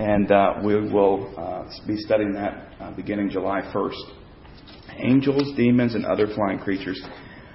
[0.00, 3.94] And uh, we will uh, be studying that uh, beginning July 1st.
[4.98, 7.00] Angels, demons, and other flying creatures.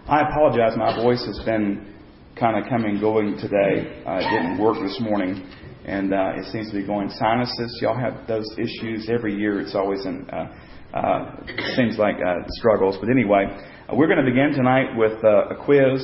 [0.08, 1.96] I apologize, my voice has been
[2.40, 4.04] kind of coming and going today.
[4.08, 5.52] Uh, it didn't work this morning,
[5.84, 7.78] and uh, it seems to be going sinuses.
[7.82, 9.60] Y'all have those issues every year.
[9.60, 11.46] It's always in, uh, uh,
[11.76, 12.96] seems like uh, struggles.
[13.02, 16.02] But anyway, uh, we're going to begin tonight with uh, a quiz.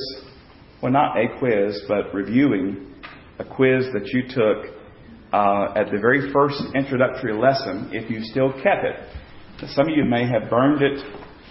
[0.82, 2.92] Well, not a quiz, but reviewing
[3.38, 4.75] a quiz that you took
[5.32, 9.68] uh, at the very first introductory lesson if you still kept it.
[9.68, 10.98] Some of you may have burned it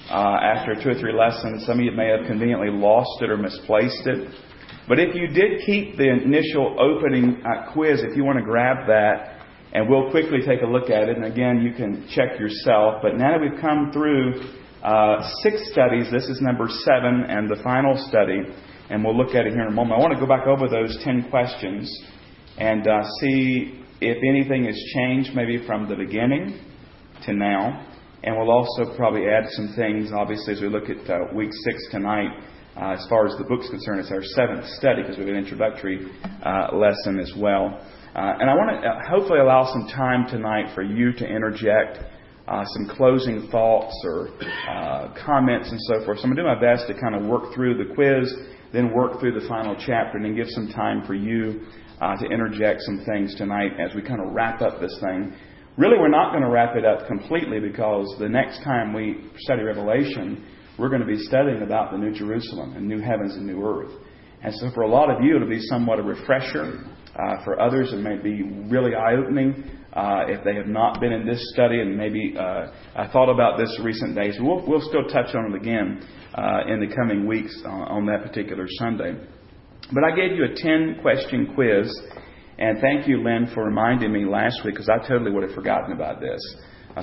[0.09, 1.65] uh, after two or three lessons.
[1.65, 4.33] Some of you may have conveniently lost it or misplaced it.
[4.87, 8.85] But if you did keep the initial opening uh, quiz, if you want to grab
[8.87, 9.35] that,
[9.73, 11.17] and we'll quickly take a look at it.
[11.17, 13.01] And again, you can check yourself.
[13.01, 14.39] But now that we've come through
[14.83, 18.39] uh, six studies, this is number seven and the final study,
[18.89, 19.99] and we'll look at it here in a moment.
[19.99, 21.91] I want to go back over those ten questions
[22.57, 26.59] and uh, see if anything has changed maybe from the beginning
[27.25, 27.85] to now.
[28.23, 31.77] And we'll also probably add some things, obviously, as we look at uh, week six
[31.91, 32.31] tonight.
[32.75, 35.37] Uh, as far as the book's concerned, it's our seventh study because we have an
[35.37, 36.07] introductory
[36.43, 37.79] uh, lesson as well.
[38.15, 41.99] Uh, and I want to uh, hopefully allow some time tonight for you to interject
[42.47, 44.29] some closing thoughts or
[45.25, 46.19] comments and so forth.
[46.19, 48.31] So I'm going to do my best to kind of work through the quiz,
[48.75, 51.67] then work through the final chapter, and then give some time for you
[52.01, 55.33] uh, to interject some things tonight as we kind of wrap up this thing.
[55.77, 59.63] Really, we're not going to wrap it up completely because the next time we study
[59.63, 60.45] Revelation,
[60.77, 63.91] we're going to be studying about the New Jerusalem and new heavens and new earth.
[64.41, 66.85] And so, for a lot of you, it'll be somewhat a refresher.
[67.15, 69.69] Uh, for others, it may be really eye opening.
[69.95, 73.57] Uh, if they have not been in this study and maybe uh, I thought about
[73.57, 77.63] this recent days, we'll, we'll still touch on it again uh, in the coming weeks
[77.65, 79.15] on that particular Sunday.
[79.93, 81.87] But I gave you a 10 question quiz,
[82.57, 85.93] and thank you, Lynn, for reminding me last week because I totally would have forgotten
[85.93, 86.41] about this.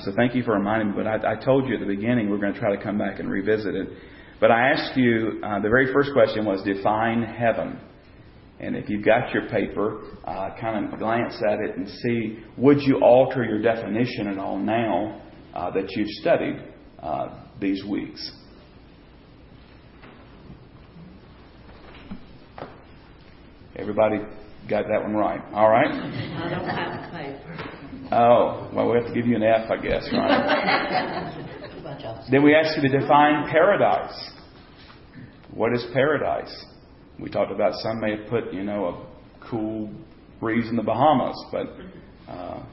[0.01, 0.93] So thank you for reminding me.
[0.95, 3.19] But I, I, told you at the beginning we're going to try to come back
[3.19, 3.87] and revisit it.
[4.39, 7.79] But I asked you, uh, the very first question was define heaven.
[8.63, 12.79] And if you've got your paper, uh, kind of glance at it and see, would
[12.79, 15.21] you alter your definition at all now
[15.53, 16.63] uh, that you've studied
[17.01, 18.31] uh, these weeks?
[23.75, 24.19] Everybody
[24.69, 25.41] got that one right.
[25.53, 25.91] All right?
[25.91, 27.69] I don't have paper.
[28.13, 31.47] Oh, well, we have to give you an F, I guess, right?
[32.31, 34.31] then we asked you to define paradise.
[35.53, 36.65] What is paradise?
[37.19, 39.89] We talked about some may have put, you know, a cool
[40.39, 41.67] breeze in the Bahamas, but
[42.27, 42.63] uh,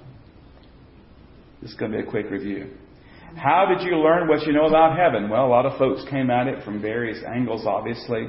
[1.61, 2.71] this is going to be a quick review.
[3.37, 5.31] How did you learn what you know about heaven?
[5.31, 8.27] Well, a lot of folks came at it from various angles, obviously.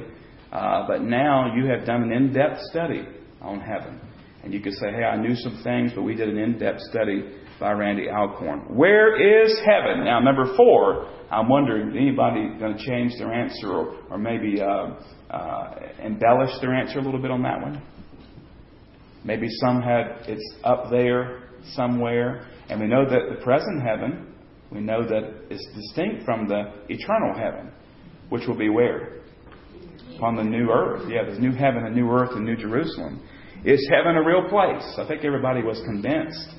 [0.52, 3.04] Uh, but now you have done an in depth study
[3.40, 3.98] on heaven.
[4.44, 6.80] And you could say, hey, I knew some things, but we did an in depth
[6.82, 7.24] study
[7.62, 8.76] by Randy Alcorn.
[8.76, 10.04] Where is heaven?
[10.04, 14.96] Now, number four, I'm wondering, anybody going to change their answer or, or maybe uh,
[15.30, 17.80] uh, embellish their answer a little bit on that one?
[19.24, 22.48] Maybe some had it's up there somewhere.
[22.68, 24.34] And we know that the present heaven,
[24.72, 27.70] we know that it's distinct from the eternal heaven,
[28.28, 29.22] which will be where?
[30.16, 31.02] upon the new earth.
[31.08, 33.20] Yeah, there's new heaven and new earth and new Jerusalem.
[33.64, 34.84] Is heaven a real place?
[34.98, 36.54] I think everybody was convinced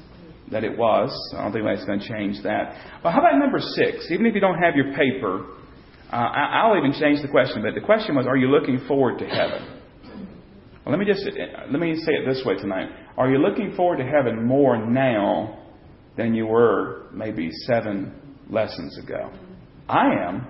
[0.52, 1.12] that it was.
[1.34, 3.02] I don't think anybody's going to change that.
[3.04, 4.10] Well, how about number six?
[4.12, 5.46] Even if you don't have your paper,
[6.12, 7.64] uh, I'll even change the question.
[7.64, 9.82] But the question was, are you looking forward to heaven?
[10.86, 12.90] Well, let me just let me say it this way tonight.
[13.18, 15.60] Are you looking forward to heaven more now
[16.18, 18.14] than you were maybe seven
[18.50, 19.32] lessons ago?
[19.88, 20.48] I am.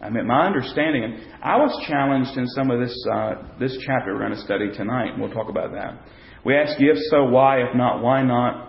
[0.00, 4.12] I mean, my understanding, and I was challenged in some of this uh, this chapter
[4.12, 6.00] we're going to study tonight, and we'll talk about that.
[6.44, 7.58] We ask you, if so, why?
[7.58, 8.67] If not, why not?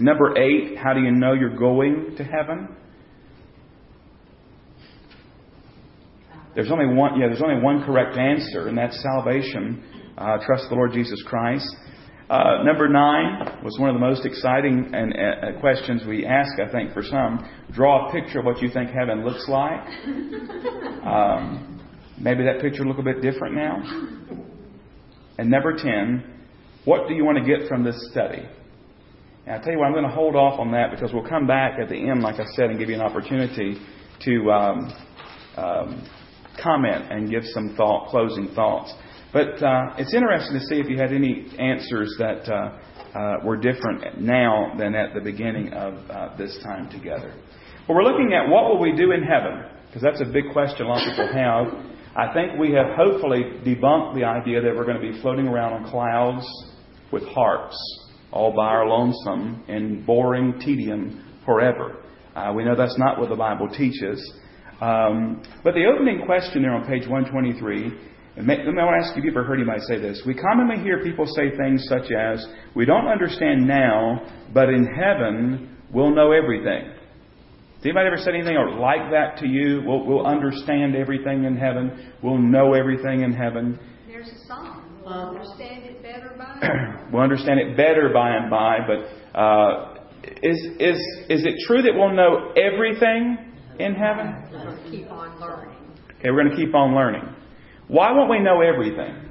[0.00, 2.68] Number eight, how do you know you're going to heaven?
[6.54, 7.18] There's only one.
[7.20, 9.82] Yeah, there's only one correct answer, and that's salvation.
[10.16, 11.66] Uh, trust the Lord Jesus Christ.
[12.30, 16.70] Uh, number nine was one of the most exciting and, uh, questions we ask, I
[16.72, 17.48] think, for some.
[17.72, 19.80] Draw a picture of what you think heaven looks like.
[21.04, 21.80] Um,
[22.18, 23.82] maybe that picture look a bit different now.
[25.38, 26.24] And number ten,
[26.84, 28.48] what do you want to get from this study?
[29.46, 31.46] And I tell you what, I'm going to hold off on that because we'll come
[31.46, 33.78] back at the end, like I said, and give you an opportunity
[34.24, 34.92] to um,
[35.56, 36.08] um,
[36.62, 38.94] comment and give some thought, closing thoughts.
[39.34, 43.58] But uh, it's interesting to see if you had any answers that uh, uh, were
[43.58, 47.34] different now than at the beginning of uh, this time together.
[47.86, 49.64] But we're looking at what will we do in heaven?
[49.88, 51.66] Because that's a big question a lot of people have.
[52.16, 55.74] I think we have hopefully debunked the idea that we're going to be floating around
[55.74, 56.46] on clouds
[57.12, 57.76] with harps
[58.34, 62.02] all by our lonesome in boring tedium forever.
[62.34, 64.20] Uh, we know that's not what the Bible teaches.
[64.80, 67.92] Um, but the opening question there on page 123,
[68.36, 70.20] and may, let me ask you if you've ever heard anybody say this.
[70.26, 72.44] We commonly hear people say things such as,
[72.74, 76.90] We don't understand now, but in heaven we'll know everything.
[76.90, 79.82] Has anybody ever said anything like that to you?
[79.86, 82.12] We'll, we'll understand everything in heaven.
[82.20, 83.78] We'll know everything in heaven.
[84.08, 84.73] There's a song.
[85.04, 87.08] We'll understand it better by.
[87.12, 88.78] we'll understand it better by and by.
[88.86, 89.98] But uh,
[90.42, 90.96] is is
[91.28, 94.34] is it true that we'll know everything in heaven?
[94.90, 95.76] Keep on learning.
[96.18, 97.22] Okay, we're going to keep on learning.
[97.88, 99.28] Why won't we know everything?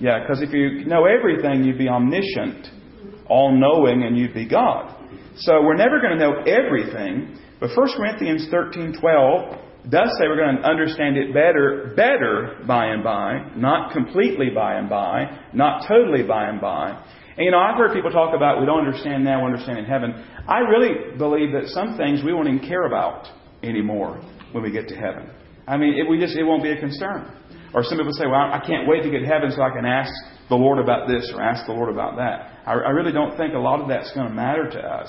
[0.00, 2.68] Yeah, because if you know everything, you'd be omniscient,
[3.28, 4.96] all knowing, and you'd be God.
[5.36, 7.38] So we're never going to know everything.
[7.60, 13.02] But 1 Corinthians 13:12 does say we're going to understand it better, better by and
[13.02, 16.90] by, not completely by and by, not totally by and by.
[17.36, 19.84] And you know, I've heard people talk about we don't understand now, we understand in
[19.86, 20.12] heaven.
[20.46, 23.28] I really believe that some things we won't even care about
[23.62, 24.22] anymore
[24.52, 25.30] when we get to heaven.
[25.66, 27.36] I mean, it, we just it won't be a concern.
[27.72, 29.86] Or some people say, "Well, I can't wait to get to heaven so I can
[29.86, 30.10] ask
[30.48, 33.54] the Lord about this or ask the Lord about that." I, I really don't think
[33.54, 35.08] a lot of that's going to matter to us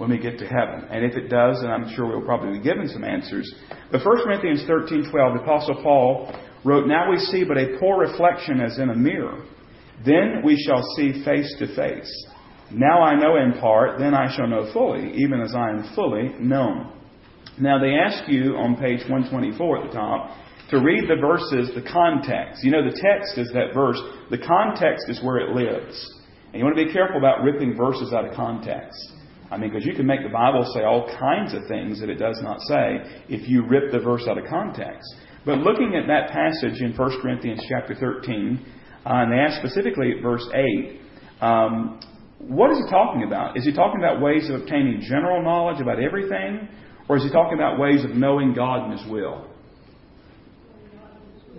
[0.00, 0.88] when we get to heaven.
[0.90, 3.54] And if it does, then I'm sure we'll probably be given some answers.
[3.92, 6.32] But 1 Corinthians 13:12, the Apostle Paul
[6.64, 9.42] wrote, "Now we see but a poor reflection as in a mirror."
[10.02, 12.10] Then we shall see face to face.
[12.70, 16.34] Now I know in part, then I shall know fully, even as I am fully
[16.38, 16.86] known.
[17.58, 20.30] Now they ask you on page 124 at the top
[20.70, 22.64] to read the verses, the context.
[22.64, 24.00] You know, the text is that verse.
[24.30, 26.22] The context is where it lives.
[26.52, 29.19] And you want to be careful about ripping verses out of context.
[29.50, 32.16] I mean, because you can make the Bible say all kinds of things that it
[32.16, 32.98] does not say
[33.28, 35.12] if you rip the verse out of context.
[35.44, 38.64] But looking at that passage in 1 Corinthians chapter 13,
[39.06, 41.00] uh, and they ask specifically at verse 8,
[41.40, 42.00] um,
[42.38, 43.56] what is he talking about?
[43.56, 46.68] Is he talking about ways of obtaining general knowledge about everything?
[47.08, 49.46] Or is he talking about ways of knowing God and His will?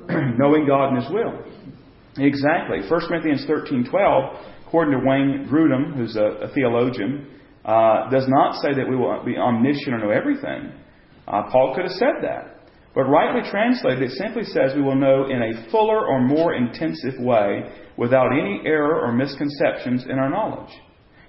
[0.38, 1.44] knowing God and His will.
[2.18, 2.90] Exactly.
[2.90, 7.28] 1 Corinthians 13.12, according to Wayne Grudem, who's a, a theologian,
[7.66, 10.72] uh, does not say that we will be omniscient or know everything.
[11.28, 12.58] Uh, Paul could have said that.
[12.94, 17.20] But rightly translated, it simply says we will know in a fuller or more intensive
[17.20, 17.64] way
[17.96, 20.72] without any error or misconceptions in our knowledge.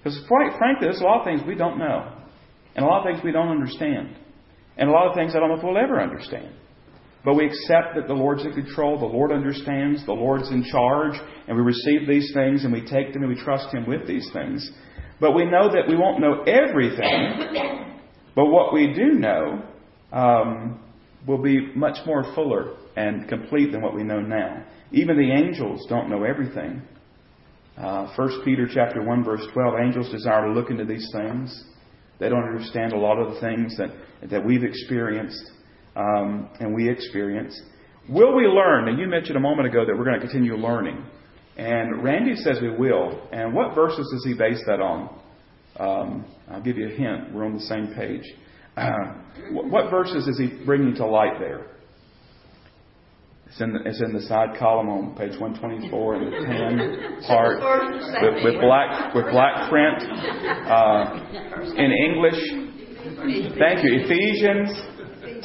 [0.03, 2.19] Because quite frankly, there's a lot of things we don't know.
[2.75, 4.17] And a lot of things we don't understand.
[4.77, 6.55] And a lot of things I don't know if we'll ever understand.
[7.25, 11.15] But we accept that the Lord's in control, the Lord understands, the Lord's in charge,
[11.47, 14.29] and we receive these things and we take them and we trust Him with these
[14.33, 14.69] things.
[15.23, 18.01] But we know that we won't know everything.
[18.35, 19.63] But what we do know
[20.11, 20.81] um,
[21.29, 24.65] will be much more fuller and complete than what we know now.
[24.91, 26.83] Even the angels don't know everything.
[27.79, 31.67] Uh, 1 Peter chapter 1 verse 12, angels desire to look into these things.
[32.19, 33.91] They don't understand a lot of the things that,
[34.29, 35.53] that we've experienced
[35.95, 37.59] um, and we experience.
[38.09, 38.87] Will we learn?
[38.87, 41.05] Now, you mentioned a moment ago that we're going to continue learning.
[41.57, 43.29] And Randy says we will.
[43.33, 45.21] And what verses does he base that on?
[45.79, 47.33] Um, I'll give you a hint.
[47.35, 48.25] We're on the same page.
[48.75, 49.13] Uh,
[49.51, 51.67] what verses is he bringing to light there?
[53.47, 57.61] It's in, the, it's in the side column on page 124 in the tan part
[57.61, 60.01] with, with black with black print
[60.73, 61.21] uh,
[61.77, 62.41] in English.
[63.61, 64.01] Thank you.
[64.09, 64.73] Ephesians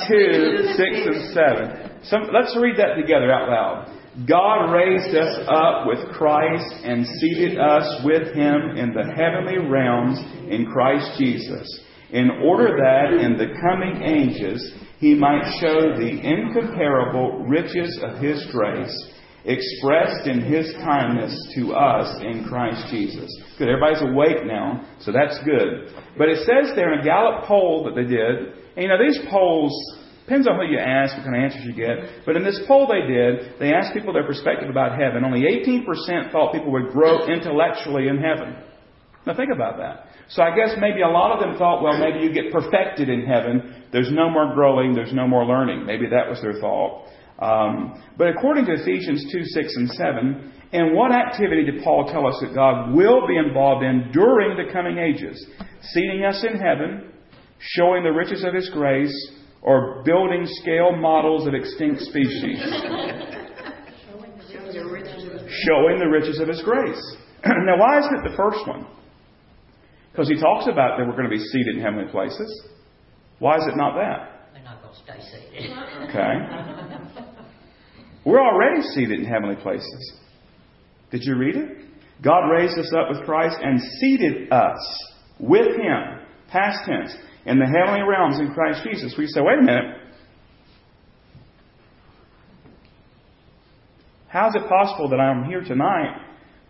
[0.08, 2.04] 2, 6, and 7.
[2.04, 3.97] Some, let's read that together out loud.
[4.26, 10.18] God raised us up with Christ and seated us with him in the heavenly realms
[10.50, 11.82] in Christ Jesus,
[12.12, 18.44] in order that in the coming ages he might show the incomparable riches of his
[18.52, 19.14] grace
[19.46, 23.32] expressed in his kindness to us in Christ Jesus.
[23.60, 23.70] Good.
[23.70, 25.94] Everybody's awake now, so that's good.
[26.18, 29.20] But it says there in a Gallup poll that they did, and you know, these
[29.30, 29.74] polls,
[30.28, 32.26] depends on who you ask, what kind of answers you get.
[32.26, 35.24] But in this poll they did, they asked people their perspective about heaven.
[35.24, 38.58] Only 18% thought people would grow intellectually in heaven.
[39.26, 40.08] Now think about that.
[40.28, 43.26] So I guess maybe a lot of them thought, well, maybe you get perfected in
[43.26, 43.86] heaven.
[43.94, 44.94] There's no more growing.
[44.94, 45.86] There's no more learning.
[45.86, 47.08] Maybe that was their thought.
[47.40, 52.28] Um, but according to Ephesians 2, 6, and 7, in what activity did Paul tell
[52.28, 55.46] us that God will be involved in during the coming ages?
[55.94, 57.14] Seating us in heaven,
[57.60, 59.14] showing the riches of His grace,
[59.68, 62.58] or building scale models of extinct species?
[65.68, 67.18] showing the riches of His grace.
[67.46, 68.88] now, why isn't it the first one?
[70.12, 72.68] Because he talks about that we're going to be seated in heavenly places.
[73.40, 74.50] Why is it not that?
[74.54, 75.78] They're not going to stay seated.
[76.10, 77.24] Okay.
[78.26, 80.14] We're already seated in heavenly places.
[81.12, 81.78] Did you read it?
[82.24, 87.14] God raised us up with Christ and seated us with Him, past tense,
[87.48, 89.16] in the heavenly realms in Christ Jesus.
[89.18, 89.96] We say, wait a minute.
[94.28, 96.22] How is it possible that I'm here tonight,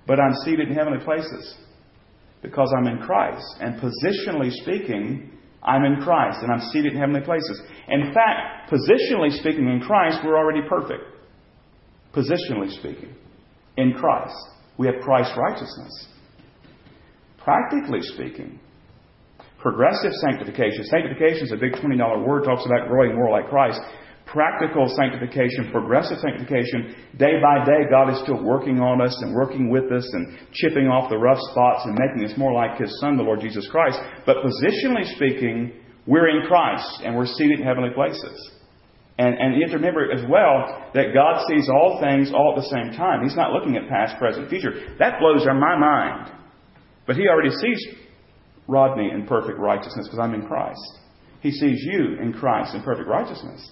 [0.05, 1.57] but I'm seated in heavenly places?
[2.43, 3.43] Because I'm in Christ.
[3.59, 5.31] And positionally speaking,
[5.63, 7.59] I'm in Christ and I'm seated in heavenly places.
[7.87, 11.03] In fact, positionally speaking in Christ, we're already perfect.
[12.13, 13.15] Positionally speaking,
[13.77, 14.35] in Christ.
[14.77, 16.07] We have Christ's righteousness.
[17.43, 18.59] Practically speaking,
[19.67, 20.87] progressive sanctification.
[20.87, 23.79] Sanctification is a big $20 word, talks about growing more like Christ.
[24.23, 29.69] Practical sanctification, progressive sanctification, day by day, God is still working on us and working
[29.69, 33.17] with us and chipping off the rough spots and making us more like His Son,
[33.17, 33.99] the Lord Jesus Christ.
[34.25, 35.73] But positionally speaking,
[36.05, 38.35] we're in Christ and we're seated in heavenly places.
[39.19, 42.63] And, and you have to remember as well that God sees all things all at
[42.63, 43.23] the same time.
[43.23, 44.95] He's not looking at past, present, future.
[44.99, 46.31] That blows my mind.
[47.05, 48.06] But He already sees
[48.67, 50.81] Rodney in perfect righteousness because I'm in Christ.
[51.41, 53.71] He sees you in Christ in perfect righteousness.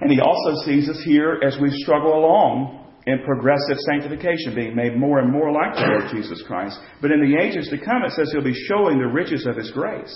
[0.00, 4.96] And He also sees us here as we struggle along in progressive sanctification, being made
[4.96, 6.78] more and more like the Lord Jesus Christ.
[7.00, 9.70] But in the ages to come, it says He'll be showing the riches of His
[9.70, 10.12] grace.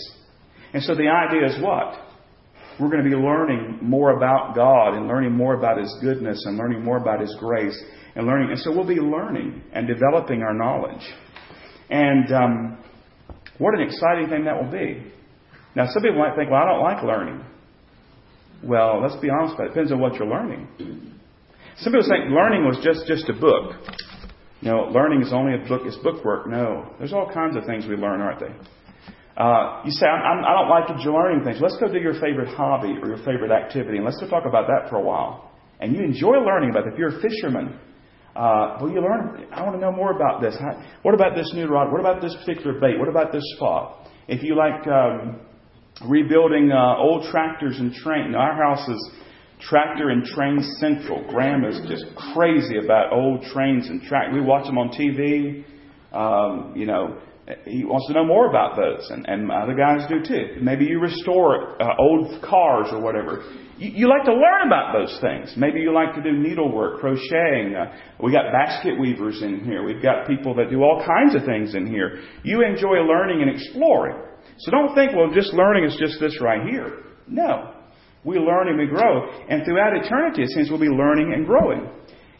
[0.73, 2.11] And so the idea is what?
[2.81, 6.57] we're going to be learning more about God and learning more about His goodness and
[6.57, 7.79] learning more about His grace
[8.15, 8.51] and learning.
[8.51, 11.03] And so we'll be learning and developing our knowledge.
[11.91, 12.85] And um,
[13.61, 15.05] what an exciting thing that will be.
[15.76, 17.45] Now, some people might think, well, I don't like learning.
[18.64, 19.69] Well, let's be honest about it.
[19.69, 20.67] Depends on what you're learning.
[21.76, 23.76] Some people think learning was just, just a book.
[24.62, 26.47] Know, learning is only a book, it's bookwork.
[26.47, 26.93] No.
[26.99, 28.52] There's all kinds of things we learn, aren't they?
[29.37, 31.61] Uh, you say, I'm, I do not like learning things.
[31.61, 34.67] Let's go do your favorite hobby or your favorite activity, and let's go talk about
[34.67, 35.50] that for a while.
[35.81, 36.93] And you enjoy learning about it.
[36.93, 37.79] If you're a fisherman,
[38.37, 39.47] uh, well, you learn.
[39.53, 40.57] I want to know more about this.
[40.59, 41.91] How, what about this new rod?
[41.91, 42.99] What about this particular bait?
[42.99, 44.09] What about this spot?
[44.29, 45.41] If you like um,
[46.09, 49.11] rebuilding uh, old tractors and train, our house is
[49.61, 51.27] tractor and train central.
[51.29, 54.33] Graham is just crazy about old trains and track.
[54.33, 55.65] We watch them on TV.
[56.13, 57.21] Um, you know,
[57.64, 60.61] he wants to know more about those, and, and other guys do too.
[60.61, 63.42] Maybe you restore uh, old cars or whatever.
[63.78, 65.54] You, you, like to learn about those things.
[65.57, 67.75] Maybe you like to do needlework, crocheting.
[67.75, 69.83] Uh, we got basket weavers in here.
[69.85, 72.23] We've got people that do all kinds of things in here.
[72.45, 74.21] You enjoy learning and exploring.
[74.59, 77.04] So don't think, well, just learning is just this right here.
[77.26, 77.75] No.
[78.25, 79.30] We learn and we grow.
[79.49, 81.88] And throughout eternity, it seems we'll be learning and growing.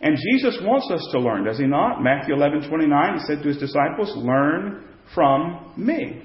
[0.03, 2.03] And Jesus wants us to learn, does he not?
[2.03, 6.23] Matthew 11, 29, he said to his disciples, Learn from me.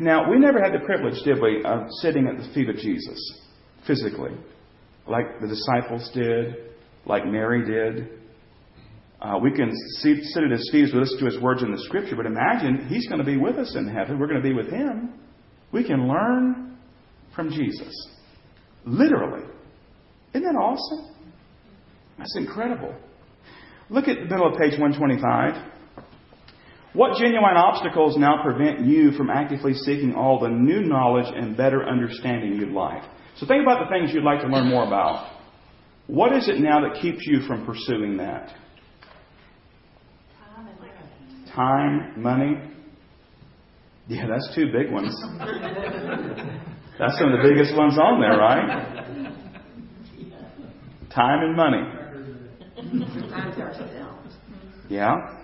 [0.00, 3.40] Now, we never had the privilege, did we, of sitting at the feet of Jesus
[3.86, 4.32] physically,
[5.06, 6.56] like the disciples did,
[7.06, 8.08] like Mary did.
[9.20, 9.70] Uh, we can
[10.00, 12.88] see, sit at his feet we listen to his words in the scripture, but imagine
[12.88, 14.18] he's going to be with us in heaven.
[14.18, 15.14] We're going to be with him.
[15.72, 16.78] We can learn
[17.34, 17.92] from Jesus.
[18.84, 19.46] Literally.
[20.34, 21.14] Isn't that awesome?
[22.18, 22.94] That's incredible.
[23.90, 25.73] Look at the middle of page 125.
[26.94, 31.84] What genuine obstacles now prevent you from actively seeking all the new knowledge and better
[31.84, 33.02] understanding you'd like?
[33.36, 35.40] So think about the things you'd like to learn more about.
[36.06, 38.54] What is it now that keeps you from pursuing that?
[41.52, 42.54] Time, and money.
[44.06, 45.16] Yeah, that's two big ones.
[46.98, 48.94] That's some of the biggest ones on there, right?
[51.12, 51.82] Time and money.
[54.88, 55.43] Yeah.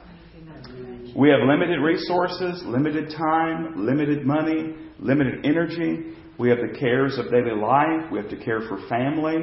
[1.20, 6.16] We have limited resources, limited time, limited money, limited energy.
[6.38, 8.10] We have the cares of daily life.
[8.10, 9.36] We have to care for family.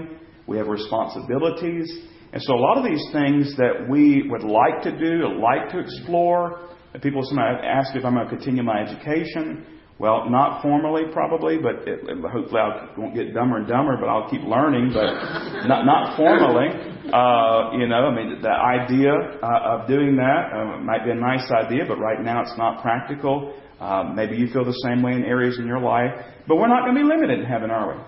[0.48, 1.86] We have responsibilities.
[2.34, 5.78] And so a lot of these things that we would like to do, like to
[5.78, 6.68] explore,
[7.04, 9.64] people sometimes ask if I'm going to continue my education.
[10.00, 14.30] Well, not formally, probably, but it, hopefully I won't get dumber and dumber, but I'll
[14.30, 15.10] keep learning, but
[15.68, 16.70] not, not formally.
[17.10, 19.12] Uh, you know, I mean, the idea
[19.42, 22.84] uh, of doing that uh, might be a nice idea, but right now it's not
[22.84, 23.58] practical.
[23.80, 26.12] Uh, maybe you feel the same way in areas in your life,
[26.48, 28.04] but we're not going to be limited in heaven, are we?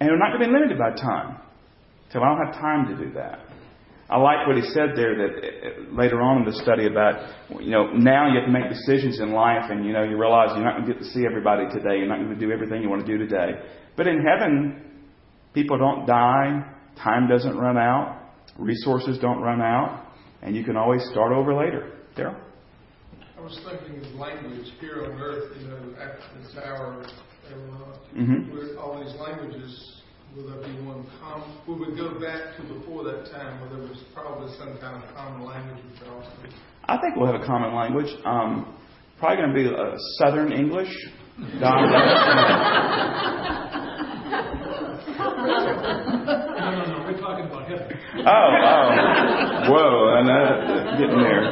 [0.00, 1.40] And we're not going to be limited by time.
[2.12, 3.40] So I don't have time to do that.
[4.10, 7.28] I like what he said there that uh, later on in the study about,
[7.60, 10.48] you know, now you have to make decisions in life and, you know, you realize
[10.54, 11.98] you're not going to get to see everybody today.
[11.98, 13.60] You're not going to do everything you want to do today.
[13.96, 14.82] But in heaven,
[15.52, 16.64] people don't die.
[16.96, 18.32] Time doesn't run out.
[18.58, 20.06] Resources don't run out.
[20.40, 21.92] And you can always start over later.
[22.16, 22.40] Daryl?
[23.36, 27.06] I was thinking of language here on earth, you know, after this hour,
[28.16, 28.52] mm-hmm.
[28.56, 29.97] with all these languages
[30.38, 33.80] will there be one common, will we go back to before that time where there
[33.88, 36.52] was probably some kind of common language with Charleston?
[36.84, 38.06] I think we'll have a common language.
[38.24, 38.72] Um,
[39.18, 40.94] probably going to be uh, Southern English.
[41.38, 41.46] No,
[46.68, 47.86] no, no, we're talking about heaven.
[48.18, 49.70] Oh, oh.
[49.70, 50.46] Whoa, I know.
[50.98, 51.42] Getting there.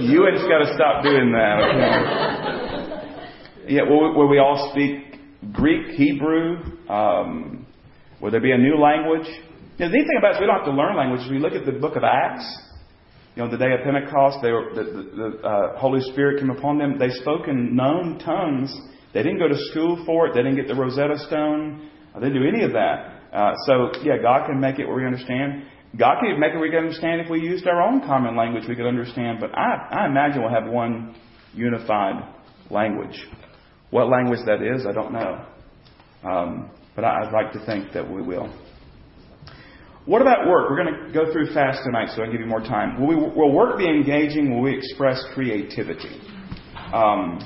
[0.00, 3.74] You just got to stop doing that, okay?
[3.74, 5.07] Yeah, will, will we all speak
[5.52, 6.56] Greek, Hebrew?
[6.88, 7.66] Um,
[8.20, 9.26] will there be a new language?
[9.78, 11.30] You know, the neat thing about it is we don't have to learn languages.
[11.30, 12.46] We look at the book of Acts.
[13.36, 16.50] You know, the day of Pentecost, they were, the, the, the uh, Holy Spirit came
[16.50, 16.98] upon them.
[16.98, 18.74] They spoke in known tongues.
[19.14, 20.34] They didn't go to school for it.
[20.34, 21.88] They didn't get the Rosetta Stone.
[22.14, 23.22] They didn't do any of that.
[23.32, 25.62] Uh, so, yeah, God can make it where we understand.
[25.96, 28.64] God can make it where we can understand if we used our own common language,
[28.68, 29.38] we could understand.
[29.40, 31.14] But I, I imagine we'll have one
[31.54, 32.34] unified
[32.70, 33.24] language.
[33.90, 35.44] What language that is, I don't know.
[36.24, 38.52] Um, but I, I'd like to think that we will.
[40.04, 40.70] What about work?
[40.70, 43.00] We're going to go through fast tonight, so I give you more time.
[43.00, 44.54] Will, we, will work be engaging?
[44.54, 46.20] Will we express creativity?
[46.92, 47.38] Um,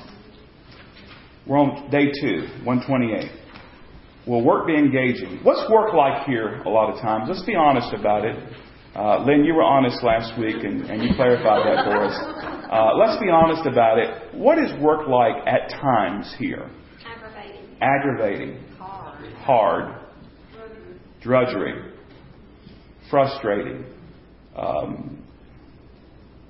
[1.47, 3.31] we're on day two, 128.
[4.29, 5.41] Will work be engaging?
[5.43, 7.29] What's work like here a lot of times?
[7.29, 8.37] Let's be honest about it.
[8.95, 12.42] Uh, Lynn, you were honest last week and, and you clarified that for us.
[12.73, 14.35] Uh, let's be honest about it.
[14.35, 16.71] What is work like at times here?
[17.05, 17.67] Aggravating.
[17.83, 19.33] Aggravating, Hard.
[19.35, 20.00] hard,
[21.21, 21.93] drudgery,
[23.11, 23.85] frustrating,
[24.57, 25.23] um,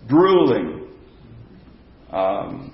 [0.07, 0.87] grueling,
[2.13, 2.73] um,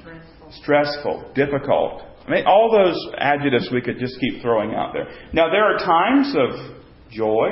[0.50, 2.02] stressful, difficult.
[2.26, 5.09] I mean, all those adjectives we could just keep throwing out there.
[5.33, 6.76] Now, there are times of
[7.11, 7.49] joy,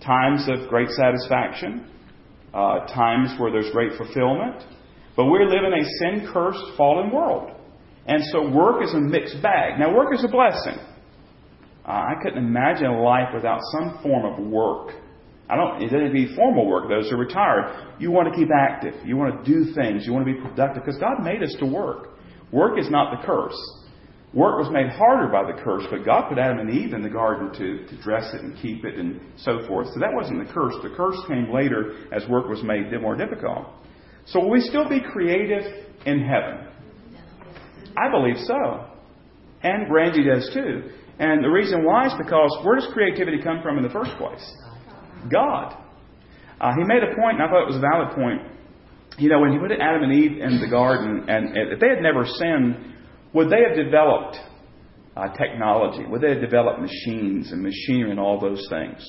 [0.00, 1.90] times of great satisfaction,
[2.52, 4.62] uh, times where there's great fulfillment,
[5.16, 7.50] but we live in a sin cursed, fallen world.
[8.06, 9.78] And so work is a mixed bag.
[9.78, 10.78] Now, work is a blessing.
[11.86, 14.94] Uh, I couldn't imagine a life without some form of work.
[15.48, 15.82] I don't.
[15.82, 16.88] It doesn't be formal work.
[16.88, 18.94] Those who are retired, you want to keep active.
[19.06, 20.06] You want to do things.
[20.06, 22.16] You want to be productive because God made us to work.
[22.50, 23.56] Work is not the curse.
[24.32, 27.10] Work was made harder by the curse, but God put Adam and Eve in the
[27.10, 29.86] garden to, to dress it and keep it and so forth.
[29.94, 30.74] So that wasn't the curse.
[30.82, 33.68] The curse came later as work was made more difficult.
[34.26, 35.62] So will we still be creative
[36.06, 36.68] in heaven?
[37.96, 38.86] I believe so.
[39.62, 40.90] And Randy does too.
[41.18, 44.44] And the reason why is because where does creativity come from in the first place?
[45.30, 45.76] God.
[46.60, 48.42] Uh, he made a point, and I thought it was a valid point.
[49.18, 52.02] You know, when he put Adam and Eve in the garden, and if they had
[52.02, 52.94] never sinned,
[53.32, 54.36] would they have developed
[55.16, 56.04] uh, technology?
[56.04, 59.08] Would they have developed machines and machinery and all those things?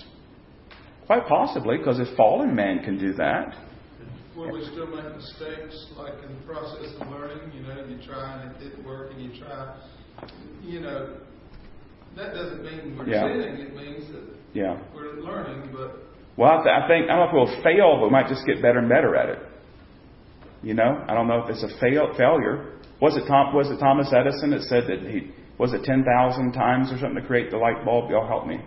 [1.08, 3.56] Quite possibly, because if fallen man can do that,
[4.36, 7.52] Will we still make mistakes, like in the process of learning?
[7.54, 9.78] You know, you try and it didn't work, and you try.
[10.62, 11.17] You know,
[12.17, 13.21] that doesn't mean we're Yeah.
[13.21, 13.60] sinning.
[13.60, 14.78] It means that yeah.
[14.93, 15.69] we're learning.
[15.71, 16.00] But
[16.36, 18.45] Well, I th- I think I don't know if we'll fail, but we might just
[18.45, 19.39] get better and better at it.
[20.63, 22.74] You know, I don't know if it's a fail failure.
[23.00, 23.54] Was it Tom?
[23.54, 27.21] Was it Thomas Edison that said that he was it ten thousand times or something
[27.21, 28.10] to create the light bulb?
[28.10, 28.60] Y'all help me.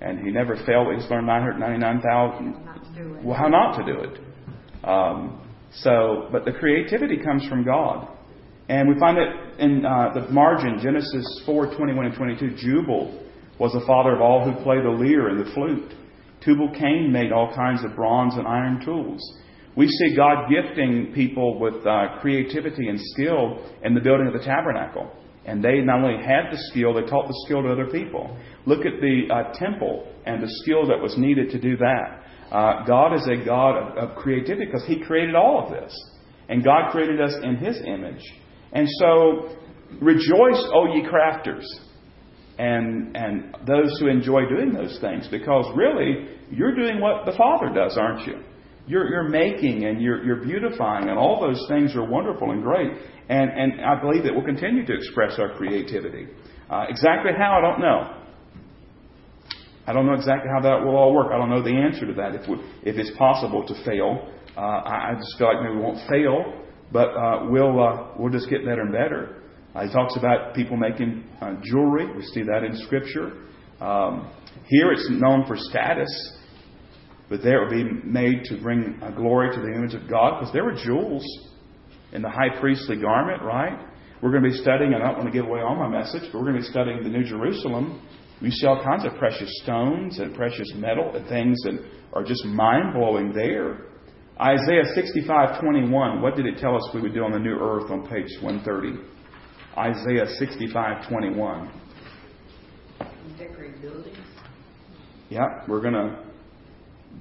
[0.00, 0.94] And he never failed.
[0.94, 2.64] He's learned nine hundred ninety nine thousand.
[2.64, 3.24] Not to do it.
[3.24, 4.20] Well, how not to do it?
[4.86, 8.08] Um, so, but the creativity comes from God,
[8.68, 12.56] and we find it in uh, the margin Genesis four twenty one and twenty two.
[12.56, 13.22] Jubal
[13.58, 15.92] was the father of all who play the lyre and the flute.
[16.44, 19.20] Tubal Cain made all kinds of bronze and iron tools.
[19.76, 24.44] We see God gifting people with uh, creativity and skill in the building of the
[24.44, 25.10] tabernacle.
[25.44, 28.36] And they not only had the skill, they taught the skill to other people.
[28.64, 32.22] Look at the uh, temple and the skill that was needed to do that.
[32.50, 35.92] Uh, God is a God of, of creativity because He created all of this.
[36.48, 38.22] And God created us in His image.
[38.72, 39.56] And so,
[40.00, 41.64] rejoice, O ye crafters,
[42.58, 47.74] and, and those who enjoy doing those things, because really, you're doing what the Father
[47.74, 48.42] does, aren't you?
[48.86, 52.92] You're, you're making and you're, you're beautifying, and all those things are wonderful and great.
[53.28, 56.28] And, and I believe that we'll continue to express our creativity.
[56.70, 58.25] Uh, exactly how, I don't know.
[59.86, 61.32] I don't know exactly how that will all work.
[61.32, 62.34] I don't know the answer to that.
[62.34, 65.82] If, we, if it's possible to fail, uh, I, I just feel like maybe we
[65.82, 66.60] won't fail,
[66.92, 69.42] but uh, we'll uh, we'll just get better and better.
[69.74, 72.12] Uh, he talks about people making uh, jewelry.
[72.16, 73.44] We see that in Scripture.
[73.80, 74.32] Um,
[74.66, 76.08] here it's known for status,
[77.28, 80.40] but there it would be made to bring uh, glory to the image of God
[80.40, 81.24] because there were jewels
[82.12, 83.78] in the high priestly garment, right?
[84.22, 86.22] We're going to be studying, and I don't want to give away all my message,
[86.32, 88.00] but we're going to be studying the New Jerusalem.
[88.42, 92.44] We see all kinds of precious stones and precious metal and things that are just
[92.44, 93.86] mind blowing there.
[94.40, 96.20] Isaiah 65:21.
[96.20, 98.98] What did it tell us we would do on the new earth on page 130?
[99.78, 101.70] Isaiah 65:21.
[103.38, 104.16] Decorate buildings.
[105.30, 106.24] Yeah, we're going to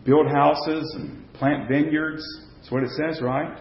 [0.05, 2.23] build houses and plant vineyards.
[2.57, 3.57] That's what it says, right?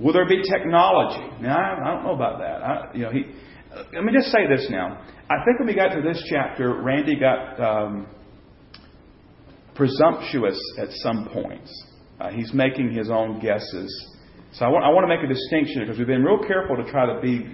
[0.00, 1.30] Will there be technology?
[1.40, 2.62] Now, I, I don't know about that.
[2.62, 3.24] I, you know, he.
[3.74, 5.00] Let me just say this now.
[5.30, 8.06] I think when we got to this chapter, Randy got um,
[9.74, 11.72] presumptuous at some points.
[12.20, 14.08] Uh, he's making his own guesses.
[14.52, 16.90] So I want, I want to make a distinction because we've been real careful to
[16.90, 17.50] try to be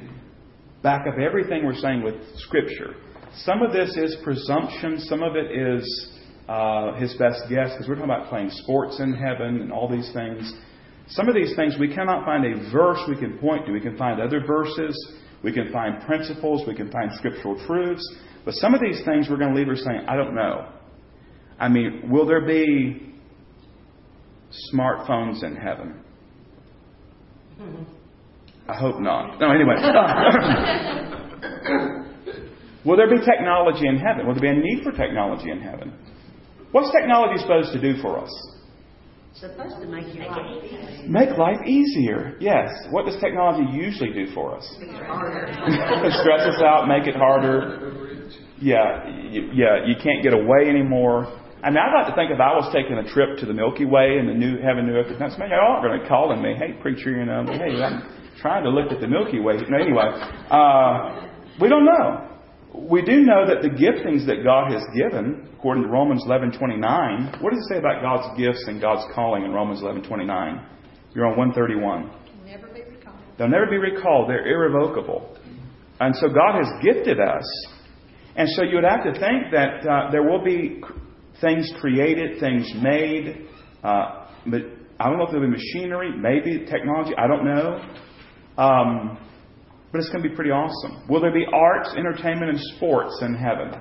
[0.83, 2.97] back up everything we're saying with Scripture.
[3.45, 4.99] Some of this is presumption.
[5.01, 6.11] Some of it is
[6.49, 10.11] uh, his best guess because we're talking about playing sports in heaven and all these
[10.13, 10.53] things.
[11.11, 13.73] Some of these things we cannot find a verse we can point to.
[13.73, 14.97] We can find other verses.
[15.43, 16.67] We can find principles.
[16.67, 18.03] We can find scriptural truths.
[18.45, 20.69] But some of these things we're going to leave her saying, I don't know.
[21.59, 23.15] I mean, will there be
[24.73, 26.01] smartphones in heaven?
[28.69, 29.41] I hope not.
[29.41, 29.75] No, anyway.
[32.85, 34.27] will there be technology in heaven?
[34.27, 35.93] Will there be a need for technology in heaven?
[36.73, 38.31] What's technology supposed to do for us?
[39.35, 41.09] Supposed to make your life easier.
[41.09, 42.37] Make life easier.
[42.41, 42.71] Yes.
[42.91, 44.67] What does technology usually do for us?
[46.21, 48.27] Stress us out, make it harder.
[48.61, 49.87] Yeah, y- yeah.
[49.87, 51.27] You can't get away anymore.
[51.63, 53.85] I mean, I'd like to think if I was taking a trip to the Milky
[53.85, 56.43] Way and the new heaven, new earth, that's maybe y'all aren't going to be calling
[56.43, 58.03] me, hey preacher, you know, hey, I'm
[58.41, 59.57] trying to look at the Milky Way.
[59.69, 60.07] No, anyway,
[60.51, 61.29] uh,
[61.61, 62.28] we don't know.
[62.79, 67.53] We do know that the giftings that God has given, according to Romans 11:29, what
[67.53, 70.65] does it say about God's gifts and God's calling in Romans 11:29?
[71.15, 72.11] You're on 131.
[72.47, 73.17] Never be recalled.
[73.37, 74.31] They'll never be recalled.
[74.31, 75.37] They're irrevocable.
[76.01, 77.45] And so God has gifted us.
[78.37, 80.81] And so you would have to think that uh, there will be
[81.41, 83.49] things created, things made.
[83.83, 84.63] Uh, but
[85.01, 87.13] I don't know if there'll be machinery, maybe technology.
[87.19, 87.85] I don't know.
[88.57, 89.19] Um,
[89.93, 91.09] but it's going to be pretty awesome.
[91.09, 93.81] Will there be arts, entertainment, and sports in heaven?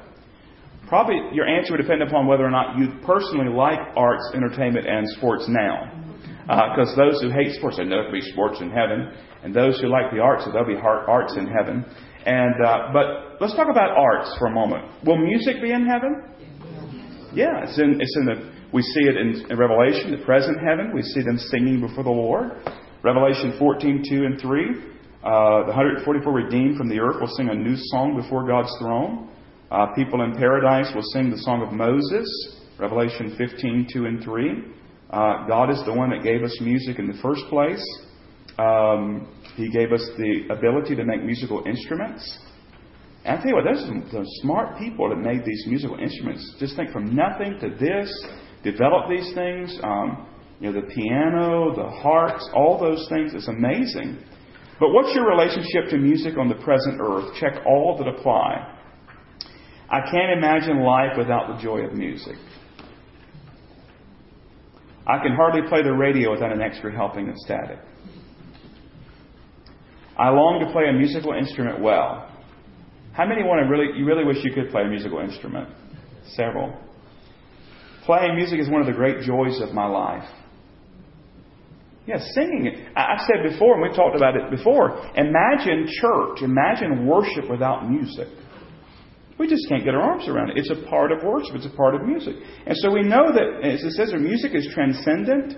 [0.88, 5.08] Probably your answer would depend upon whether or not you personally like arts, entertainment, and
[5.18, 5.92] sports now.
[6.48, 9.12] Because those who hate sports, they know there'll be sports in heaven,
[9.44, 11.84] and those who like the arts, there'll be arts in heaven.
[12.26, 14.86] And uh, but let's talk about arts for a moment.
[15.06, 16.24] Will music be in heaven?
[17.34, 20.92] Yeah, it's in it's in the we see it in, in Revelation, the present heaven.
[20.94, 22.52] We see them singing before the Lord.
[23.04, 24.97] Revelation 14, 2 and 3.
[25.28, 29.28] Uh, the 144 redeemed from the earth will sing a new song before God's throne.
[29.70, 32.56] Uh, people in paradise will sing the song of Moses.
[32.80, 34.52] Revelation 15, 2 and 3.
[35.10, 37.84] Uh, God is the one that gave us music in the first place.
[38.58, 42.24] Um, he gave us the ability to make musical instruments.
[43.26, 46.56] And I tell you what, there's some, some smart people that made these musical instruments.
[46.58, 48.08] Just think from nothing to this,
[48.64, 49.78] develop these things.
[49.84, 50.26] Um,
[50.62, 53.34] you know, the piano, the harps, all those things.
[53.34, 54.24] It's amazing.
[54.80, 57.34] But what's your relationship to music on the present earth?
[57.40, 58.76] Check all that apply.
[59.90, 62.36] I can't imagine life without the joy of music.
[65.08, 67.80] I can hardly play the radio without an extra helping of static.
[70.18, 72.30] I long to play a musical instrument well.
[73.14, 75.70] How many want to really, you really wish you could play a musical instrument?
[76.36, 76.78] Several.
[78.06, 80.28] Playing music is one of the great joys of my life.
[82.08, 82.86] Yeah, singing.
[82.96, 87.90] I- I've said before, and we've talked about it before, imagine church, imagine worship without
[87.90, 88.30] music.
[89.38, 90.58] We just can't get our arms around it.
[90.58, 91.54] It's a part of worship.
[91.56, 92.36] It's a part of music.
[92.66, 95.58] And so we know that, as it says, music is transcendent.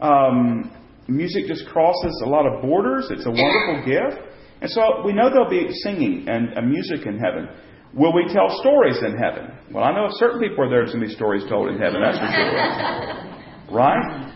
[0.00, 0.70] Um,
[1.08, 3.08] music just crosses a lot of borders.
[3.10, 4.22] It's a wonderful gift.
[4.60, 7.48] And so we know there'll be singing and uh, music in heaven.
[7.94, 9.50] Will we tell stories in heaven?
[9.72, 12.18] Well, I know certain people are there's going to be stories told in heaven, that's
[12.18, 13.72] for sure.
[13.76, 14.35] right?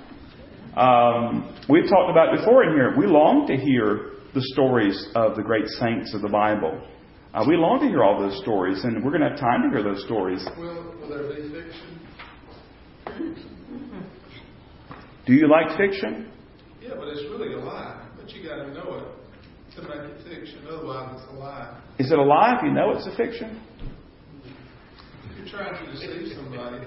[0.77, 2.95] Um, we've talked about before in here.
[2.97, 6.81] We long to hear the stories of the great saints of the Bible.
[7.35, 9.71] Uh, we long to hear all those stories, and we're going to have time to
[9.71, 10.47] hear those stories.
[10.59, 12.01] Will, will there be fiction?
[15.27, 16.31] Do you like fiction?
[16.81, 18.07] Yeah, but it's really a lie.
[18.17, 20.67] But you got to know it to make it fiction.
[20.69, 21.81] Otherwise, it's a lie.
[21.99, 23.61] Is it a lie if you know it's a fiction?
[25.31, 26.87] If you're trying to deceive somebody,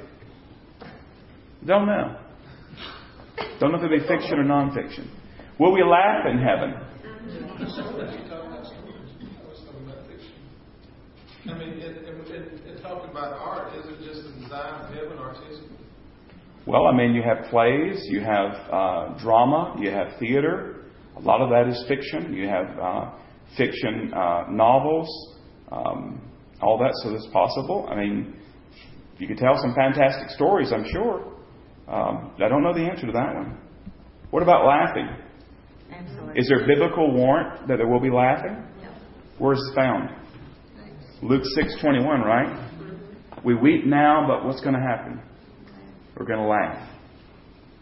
[1.66, 2.23] Don't know.
[3.60, 5.10] Don't know if it'll be fiction or nonfiction.
[5.60, 6.74] Will we laugh in heaven?
[7.54, 9.10] you talking about stories.
[9.22, 10.32] I was talking about fiction.
[11.50, 13.74] I mean, it, it, it, it talking about art.
[13.76, 15.70] Is it just the design of heaven artistic?
[16.66, 20.86] Well, I mean, you have plays, you have uh, drama, you have theater.
[21.18, 22.34] A lot of that is fiction.
[22.34, 23.12] You have uh,
[23.58, 25.38] fiction uh, novels,
[25.72, 26.22] um,
[26.62, 27.88] all that, so that's possible.
[27.90, 28.36] I mean,
[29.18, 31.33] you could tell some fantastic stories, I'm sure.
[31.88, 33.58] Um, I don't know the answer to that one.
[34.32, 35.08] What about laughing?
[35.92, 36.40] Absolutely.
[36.40, 38.58] Is there biblical warrant that there will be laughing?
[39.38, 40.10] Where is it found?
[41.22, 42.70] Luke six twenty one, right?
[43.44, 45.22] We weep now, but what's going to happen?
[46.18, 46.90] We're going to laugh.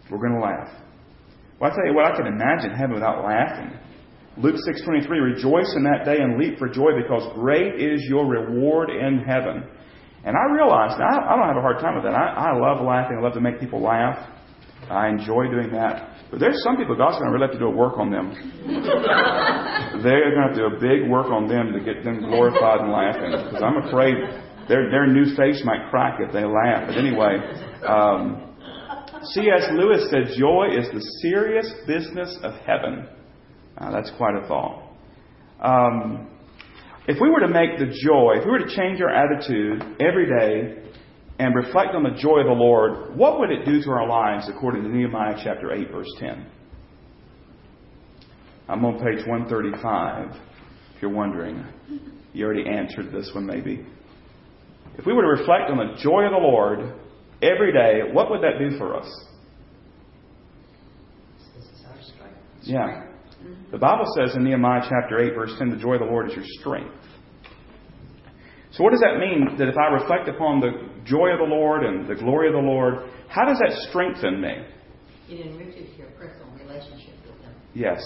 [0.09, 0.69] We're going to laugh.
[1.59, 3.77] Well, I tell you what, I can imagine heaven without laughing.
[4.37, 8.89] Luke 6:23 Rejoice in that day and leap for joy because great is your reward
[8.89, 9.67] in heaven.
[10.23, 12.13] And I realized I, I don't have a hard time with that.
[12.13, 13.17] I, I love laughing.
[13.17, 14.17] I love to make people laugh.
[14.89, 16.11] I enjoy doing that.
[16.29, 18.31] But there's some people God's going to really have to do a work on them.
[20.03, 22.81] They're going to have to do a big work on them to get them glorified
[22.81, 23.31] and laughing.
[23.31, 24.15] Because I'm afraid
[24.67, 26.87] their their new face might crack if they laugh.
[26.87, 27.35] But anyway,
[27.85, 28.55] um,
[29.33, 29.67] C.S.
[29.73, 33.07] Lewis said, "Joy is the serious business of heaven."
[33.77, 34.83] Uh, that's quite a thought.
[35.61, 36.30] Um,
[37.07, 40.27] if we were to make the joy, if we were to change our attitude every
[40.27, 40.83] day
[41.39, 44.47] and reflect on the joy of the Lord, what would it do to our lives
[44.49, 46.45] according to Nehemiah chapter 8, verse 10?
[48.69, 50.35] I'm on page 135,
[50.95, 51.65] if you're wondering.
[52.33, 53.85] You already answered this one, maybe.
[54.97, 56.93] If we were to reflect on the joy of the Lord
[57.41, 59.07] every day, what would that do for us?
[61.55, 62.37] This is our strength.
[62.61, 63.10] Yeah.
[63.71, 66.35] The Bible says in Nehemiah chapter 8, verse 10, the joy of the Lord is
[66.35, 66.93] your strength.
[68.71, 69.57] So, what does that mean?
[69.57, 70.71] That if I reflect upon the
[71.03, 74.65] joy of the Lord and the glory of the Lord, how does that strengthen me?
[75.29, 77.53] It enriches your personal relationship with Him.
[77.73, 78.01] Yes.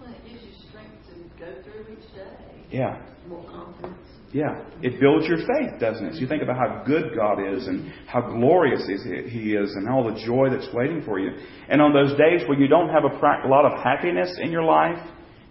[0.00, 2.64] Well, it gives you strength to go through each day.
[2.70, 3.00] Yeah.
[3.28, 4.01] More confidence.
[4.32, 4.64] Yeah.
[4.80, 6.14] It builds your faith, doesn't it?
[6.14, 10.04] So you think about how good God is and how glorious He is and all
[10.04, 11.30] the joy that's waiting for you.
[11.68, 14.98] And on those days where you don't have a lot of happiness in your life,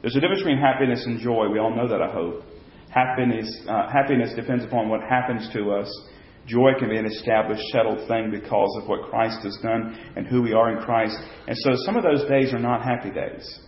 [0.01, 1.47] there's a difference between happiness and joy.
[1.49, 2.43] We all know that, I hope.
[2.89, 5.87] Happiness, uh, happiness depends upon what happens to us.
[6.47, 10.41] Joy can be an established, settled thing because of what Christ has done and who
[10.41, 11.15] we are in Christ.
[11.47, 13.59] And so some of those days are not happy days.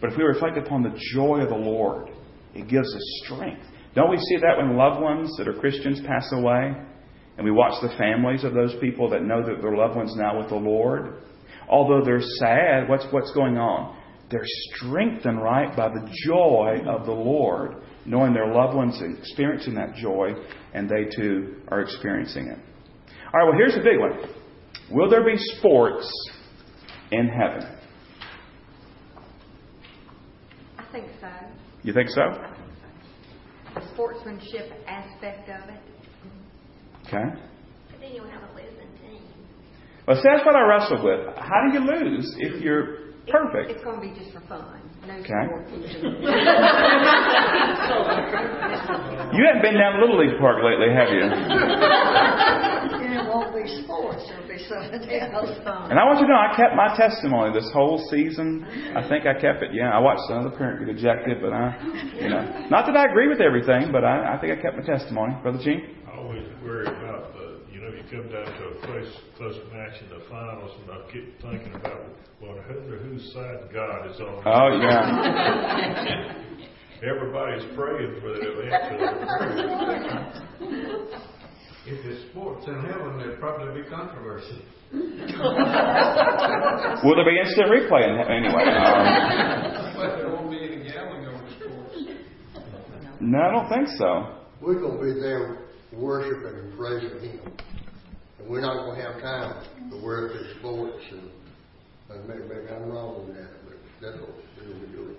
[0.00, 2.10] But if we reflect upon the joy of the Lord,
[2.54, 3.64] it gives us strength.
[3.94, 6.72] Don't we see that when loved ones that are Christians pass away?
[7.36, 10.38] And we watch the families of those people that know that their loved one's now
[10.38, 11.22] with the Lord.
[11.68, 13.98] Although they're sad, what's, what's going on?
[14.30, 17.76] They're strengthened, right, by the joy of the Lord,
[18.06, 20.32] knowing their loved ones and experiencing that joy,
[20.72, 22.58] and they too are experiencing it.
[23.32, 24.30] All right, well, here's the big one
[24.90, 26.10] Will there be sports
[27.10, 27.66] in heaven?
[30.78, 31.28] I think so.
[31.82, 32.22] You think so?
[32.22, 32.46] I think
[33.74, 33.80] so.
[33.80, 35.80] The sportsmanship aspect of it.
[37.06, 37.24] Okay.
[37.90, 39.22] But then you'll have a losing team.
[40.06, 41.20] Well, see, that's what I wrestled with.
[41.36, 43.70] How do you lose if you're perfect?
[43.70, 44.80] It's going to be just for fun.
[45.06, 45.48] No Okay.
[49.32, 51.24] You haven't been down Little League Park lately, have you?
[53.52, 55.60] And it won't be sports, it'll be something else.
[55.90, 58.64] And I want you to know, I kept my testimony this whole season.
[58.96, 59.70] I think I kept it.
[59.72, 61.76] Yeah, I watched another parent get ejected, but I,
[62.16, 64.84] you know, not that I agree with everything, but I, I think I kept my
[64.84, 65.36] testimony.
[65.42, 66.00] Brother Gene?
[66.08, 70.00] I always worry about the, you know, you come down to a close, close match
[70.00, 72.08] in the finals, and I keep thinking about,
[72.40, 74.42] well, who, whose side God is on.
[74.48, 76.40] Oh, yeah.
[77.08, 78.40] Everybody's praying for the
[78.72, 79.92] answer.
[81.84, 84.62] If it's sports in heaven, there'd probably be controversy.
[84.92, 85.00] Will
[87.16, 88.06] there be instant replay?
[88.06, 88.32] In, heaven?
[88.38, 91.96] anyway, um, But there won't be any gambling over sports.
[93.20, 94.36] no, I don't think so.
[94.60, 95.58] We're gonna be there
[95.92, 97.40] worshiping and praising Him.
[98.38, 101.30] And we're not gonna have time to worry about sports and,
[102.10, 105.16] and maybe, maybe I'm wrong with that, but that's what we're gonna be doing.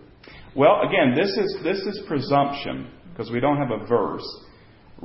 [0.56, 4.26] Well, again, this is this is presumption because we don't have a verse.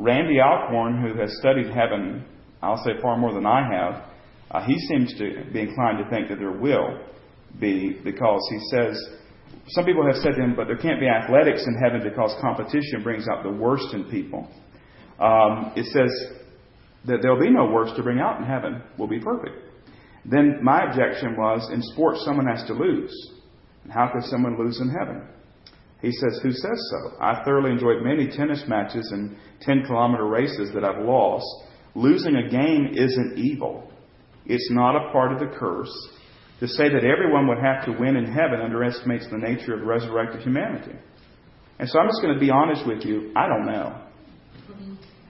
[0.01, 2.25] Randy Alcorn, who has studied heaven,
[2.63, 4.05] I'll say far more than I have,
[4.51, 7.01] uh, he seems to be inclined to think that there will
[7.59, 8.97] be because he says
[9.71, 13.03] some people have said to him, but there can't be athletics in heaven because competition
[13.03, 14.49] brings out the worst in people.
[15.19, 16.39] Um, it says
[17.07, 18.83] that there'll be no worst to bring out in heaven.
[18.99, 19.57] We'll be perfect.
[20.25, 23.13] Then my objection was in sports, someone has to lose.
[23.91, 25.27] How could someone lose in heaven?
[26.01, 27.17] He says, Who says so?
[27.21, 31.47] I thoroughly enjoyed many tennis matches and 10 kilometer races that I've lost.
[31.95, 33.91] Losing a game isn't evil,
[34.47, 35.93] it's not a part of the curse.
[36.61, 40.43] To say that everyone would have to win in heaven underestimates the nature of resurrected
[40.43, 40.97] humanity.
[41.79, 43.33] And so I'm just going to be honest with you.
[43.37, 44.03] I don't know.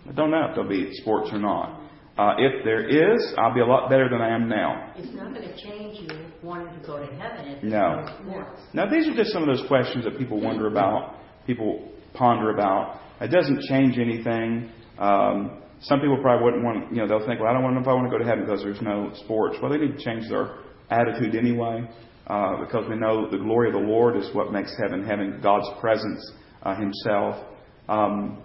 [0.09, 1.78] I don't know if there'll be sports or not.
[2.19, 4.93] Uh, if there is, I'll be a lot better than I am now.
[4.97, 8.03] It's not going to change you wanting to go to heaven No.
[8.05, 8.61] there's no sports.
[8.75, 11.15] Now, these are just some of those questions that people wonder about,
[11.47, 13.01] people ponder about.
[13.21, 14.69] It doesn't change anything.
[14.99, 17.81] Um, some people probably wouldn't want, you know, they'll think, well, I don't want to
[17.81, 19.57] know if I want to go to heaven because there's no sports.
[19.63, 20.57] Well, they need to change their
[20.91, 21.89] attitude anyway,
[22.27, 25.69] uh, because we know the glory of the Lord is what makes heaven, heaven, God's
[25.81, 26.33] presence
[26.65, 27.47] uh, Himself.
[27.89, 28.43] Um,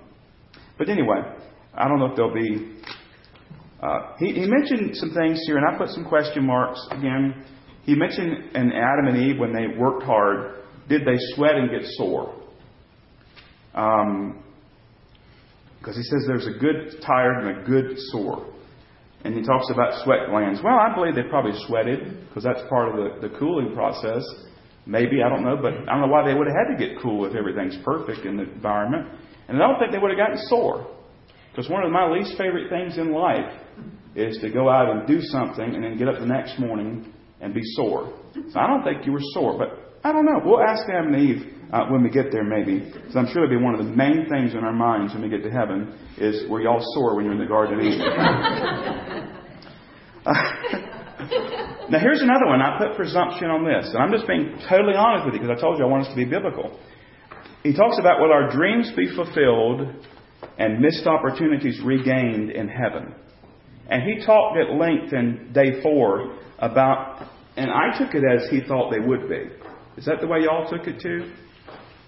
[0.78, 1.22] but anyway,
[1.74, 2.78] I don't know if there'll be.
[3.84, 7.44] Uh, he, he mentioned some things here, and I put some question marks again.
[7.84, 11.84] He mentioned in Adam and Eve when they worked hard, did they sweat and get
[11.98, 12.34] sore?
[13.76, 14.42] Um,
[15.80, 18.54] because he says there's a good tired and a good sore.
[19.26, 20.62] And he talks about sweat glands.
[20.64, 24.24] Well, I believe they probably sweated because that's part of the, the cooling process.
[24.86, 27.02] Maybe, I don't know, but I don't know why they would have had to get
[27.02, 29.10] cool if everything's perfect in the environment.
[29.50, 30.88] And I don't think they would have gotten sore.
[31.52, 33.63] Because one of my least favorite things in life
[34.16, 37.54] is to go out and do something and then get up the next morning and
[37.54, 38.14] be sore.
[38.50, 40.42] So I don't think you were sore, but I don't know.
[40.44, 42.80] We'll ask Adam and Eve uh, when we get there, maybe.
[42.80, 45.30] Because I'm sure it'll be one of the main things in our minds when we
[45.30, 48.00] get to heaven is were y'all sore when you're in the Garden of Eden?
[51.90, 52.62] now, here's another one.
[52.62, 55.60] I put presumption on this, and I'm just being totally honest with you because I
[55.60, 56.80] told you I want us to be biblical.
[57.64, 59.82] He talks about will our dreams be fulfilled
[60.58, 63.16] and missed opportunities regained in heaven.
[63.90, 68.62] And he talked at length in day four about, and I took it as he
[68.68, 69.44] thought they would be.
[69.98, 71.34] Is that the way y'all took it too?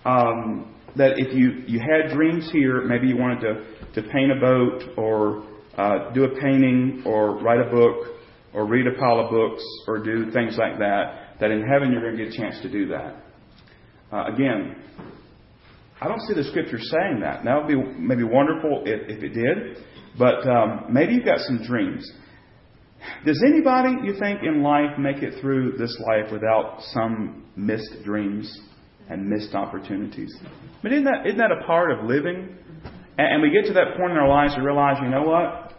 [0.05, 4.39] Um, that if you, you had dreams here, maybe you wanted to, to paint a
[4.39, 5.45] boat or
[5.77, 8.15] uh, do a painting or write a book
[8.53, 12.01] or read a pile of books or do things like that, that in heaven you're
[12.01, 13.17] going to get a chance to do that.
[14.11, 14.75] Uh, again,
[15.99, 17.43] I don't see the scripture saying that.
[17.43, 19.83] That would be maybe wonderful if, if it did,
[20.17, 22.09] but um, maybe you've got some dreams.
[23.25, 28.59] Does anybody, you think, in life make it through this life without some missed dreams
[29.09, 30.35] and missed opportunities?
[30.83, 32.57] Mean, isn't that, isn't that a part of living?
[33.17, 35.73] And, and we get to that point in our lives to realize, you know what?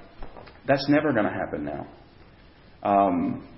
[0.67, 1.87] That's never going to happen now.
[2.83, 3.49] Um,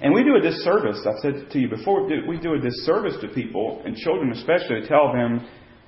[0.00, 1.06] and we do a disservice.
[1.06, 4.88] I've said to you before, we do a disservice to people, and children especially, to
[4.88, 5.46] tell them,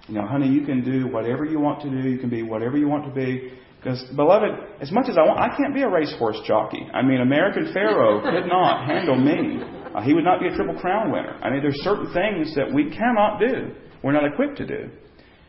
[0.09, 2.09] you know, honey, you can do whatever you want to do.
[2.09, 3.53] You can be whatever you want to be.
[3.89, 4.51] Because, beloved,
[4.83, 6.85] as much as I want, I can't be a racehorse jockey.
[6.93, 9.65] I mean, American Pharoah could not handle me.
[9.95, 11.41] Uh, he would not be a Triple Crown winner.
[11.41, 13.73] I mean, there's certain things that we cannot do.
[14.05, 14.91] We're not equipped to do.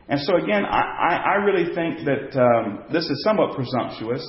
[0.08, 4.24] And so, again, I, I, I really think that um, this is somewhat presumptuous.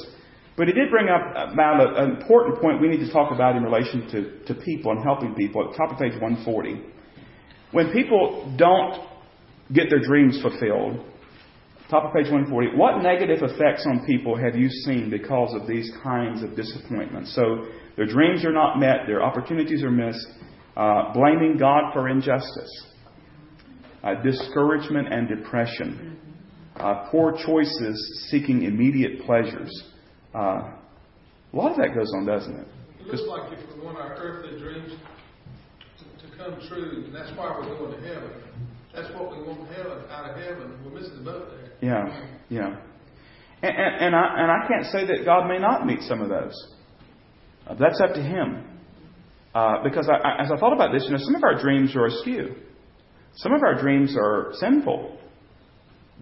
[0.56, 3.54] But he did bring up about a, an important point we need to talk about
[3.54, 6.82] in relation to, to people and helping people at the top of page 140.
[7.70, 9.06] When people don't
[9.72, 11.06] get their dreams fulfilled,
[11.90, 15.90] top of page 140, what negative effects on people have you seen because of these
[16.02, 17.34] kinds of disappointments?
[17.34, 20.26] So their dreams are not met, their opportunities are missed,
[20.76, 22.86] uh, blaming God for injustice,
[24.04, 26.18] uh, discouragement and depression,
[26.76, 29.70] uh, poor choices seeking immediate pleasures.
[30.34, 30.72] Uh,
[31.52, 32.68] a lot of that goes on, doesn't it?
[33.00, 34.92] It looks like if we want our earthly dreams
[35.98, 38.30] to, to come true, and that's why we're going to heaven.
[38.94, 40.78] That's what we want heaven out of heaven.
[40.84, 41.69] We're missing the boat there.
[41.80, 42.76] Yeah, yeah.
[43.62, 46.28] And, and, and, I, and I can't say that God may not meet some of
[46.28, 46.54] those.
[47.66, 48.64] Uh, that's up to Him.
[49.54, 51.94] Uh, because I, I, as I thought about this, you know, some of our dreams
[51.96, 52.54] are askew.
[53.34, 55.18] Some of our dreams are sinful.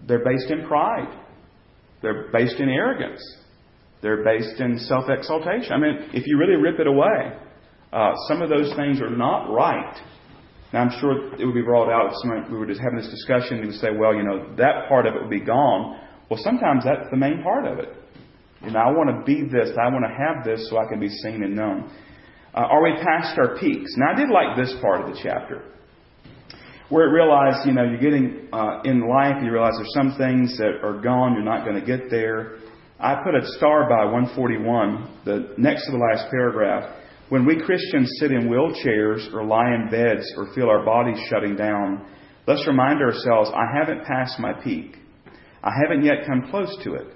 [0.07, 1.15] They're based in pride.
[2.01, 3.21] They're based in arrogance.
[4.01, 5.73] They're based in self exaltation.
[5.73, 7.37] I mean, if you really rip it away,
[7.91, 9.95] uh, some of those things are not right.
[10.71, 13.09] Now, I'm sure it would be brought out if someone, we were just having this
[13.09, 15.99] discussion, and would say, well, you know, that part of it would be gone.
[16.29, 17.89] Well, sometimes that's the main part of it.
[18.61, 20.99] You know, I want to be this, I want to have this so I can
[20.99, 21.89] be seen and known.
[22.53, 23.93] Uh, are we past our peaks?
[23.97, 25.63] Now, I did like this part of the chapter
[26.89, 30.57] where it realized, you know, you're getting uh, in life, you realize there's some things
[30.57, 32.57] that are gone, you're not going to get there.
[32.99, 36.98] I put a star by 141, the next to the last paragraph.
[37.29, 41.55] When we Christians sit in wheelchairs or lie in beds or feel our bodies shutting
[41.55, 42.07] down,
[42.47, 44.95] let's remind ourselves I haven't passed my peak.
[45.63, 47.07] I haven't yet come close to it.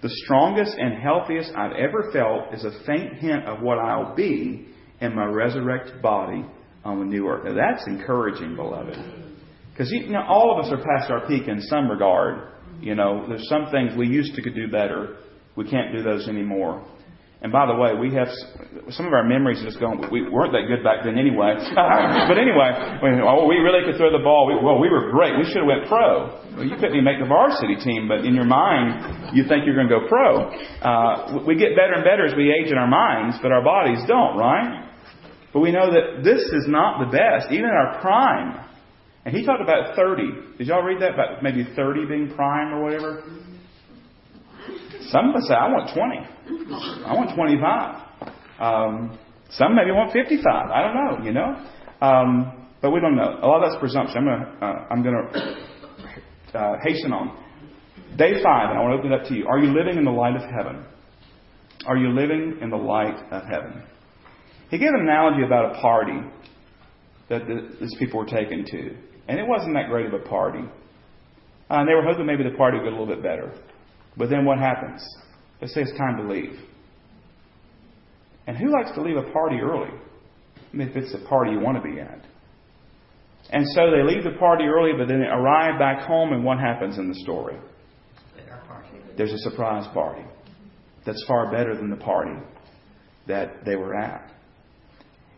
[0.00, 4.68] The strongest and healthiest I've ever felt is a faint hint of what I'll be
[5.00, 6.44] in my resurrected body
[6.84, 7.44] on the new earth.
[7.44, 8.96] Now that's encouraging, beloved.
[9.72, 12.52] Because you know, all of us are past our peak in some regard.
[12.80, 15.16] You know, there's some things we used to could do better.
[15.56, 16.86] We can't do those anymore.
[17.38, 18.26] And by the way, we have
[18.90, 20.02] some of our memories just going.
[20.10, 21.54] We weren't that good back then anyway.
[22.26, 22.74] but anyway,
[23.22, 24.50] oh, we really could throw the ball.
[24.50, 25.38] We, well, we were great.
[25.38, 26.34] We should have went pro.
[26.58, 29.78] Well, you couldn't even make the varsity team, but in your mind, you think you're
[29.78, 30.50] going to go pro.
[30.82, 34.02] Uh, we get better and better as we age in our minds, but our bodies
[34.10, 34.90] don't, right?
[35.54, 38.66] But we know that this is not the best, even in our prime.
[39.24, 40.58] And he talked about 30.
[40.58, 43.22] Did y'all read that about maybe 30 being prime or whatever?
[45.10, 47.04] Some of us say, I want 20.
[47.06, 48.08] I want 25.
[48.60, 49.18] Um,
[49.50, 50.44] some maybe want 55.
[50.46, 51.56] I don't know, you know?
[52.00, 53.38] Um, but we don't know.
[53.42, 54.28] A lot of that's presumption.
[54.28, 55.52] I'm going to uh,
[56.52, 57.44] gonna, uh, hasten on.
[58.16, 59.46] Day five, and I want to open it up to you.
[59.46, 60.84] Are you living in the light of heaven?
[61.86, 63.82] Are you living in the light of heaven?
[64.70, 66.20] He gave an analogy about a party
[67.28, 68.96] that the, these people were taken to.
[69.28, 70.64] And it wasn't that great of a party.
[71.70, 73.54] Uh, and they were hoping maybe the party would get a little bit better.
[74.18, 75.06] But then what happens?
[75.60, 76.58] They say it's time to leave.
[78.46, 79.90] And who likes to leave a party early?
[79.90, 82.20] I mean, if it's a party you want to be at.
[83.50, 86.58] And so they leave the party early, but then they arrive back home, and what
[86.58, 87.56] happens in the story?
[89.16, 90.22] There's a surprise party
[91.06, 92.36] that's far better than the party
[93.26, 94.30] that they were at.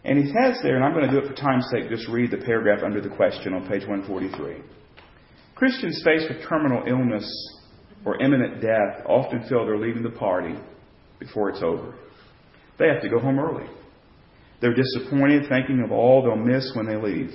[0.05, 2.31] And he says there, and I'm going to do it for time's sake, just read
[2.31, 4.63] the paragraph under the question on page 143.
[5.55, 7.27] Christians faced with terminal illness
[8.05, 10.55] or imminent death often feel they're leaving the party
[11.19, 11.95] before it's over.
[12.79, 13.69] They have to go home early.
[14.61, 17.31] They're disappointed, thinking of all they'll miss when they leave.